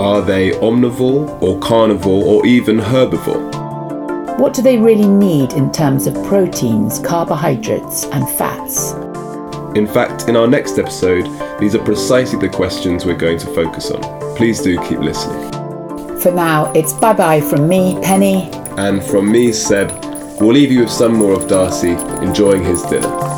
Are 0.00 0.22
they 0.22 0.52
omnivore 0.52 1.42
or 1.42 1.58
carnivore 1.58 2.24
or 2.24 2.46
even 2.46 2.78
herbivore? 2.78 4.38
What 4.38 4.54
do 4.54 4.62
they 4.62 4.78
really 4.78 5.06
need 5.06 5.52
in 5.52 5.70
terms 5.70 6.06
of 6.06 6.14
proteins, 6.24 6.98
carbohydrates, 7.00 8.04
and 8.06 8.26
fats? 8.38 8.92
In 9.76 9.86
fact, 9.86 10.26
in 10.26 10.36
our 10.36 10.46
next 10.46 10.78
episode, 10.78 11.26
these 11.60 11.74
are 11.74 11.84
precisely 11.84 12.38
the 12.38 12.48
questions 12.48 13.04
we're 13.04 13.14
going 13.14 13.38
to 13.40 13.46
focus 13.48 13.90
on. 13.90 14.00
Please 14.36 14.62
do 14.62 14.82
keep 14.84 15.00
listening. 15.00 15.50
For 16.18 16.32
now, 16.32 16.72
it's 16.72 16.94
bye 16.94 17.12
bye 17.12 17.42
from 17.42 17.68
me, 17.68 17.98
Penny. 18.02 18.48
And 18.78 19.04
from 19.04 19.30
me, 19.30 19.52
Seb. 19.52 19.90
We'll 20.40 20.54
leave 20.54 20.72
you 20.72 20.80
with 20.80 20.90
some 20.90 21.12
more 21.12 21.34
of 21.34 21.46
Darcy 21.46 21.90
enjoying 22.24 22.64
his 22.64 22.80
dinner. 22.84 23.29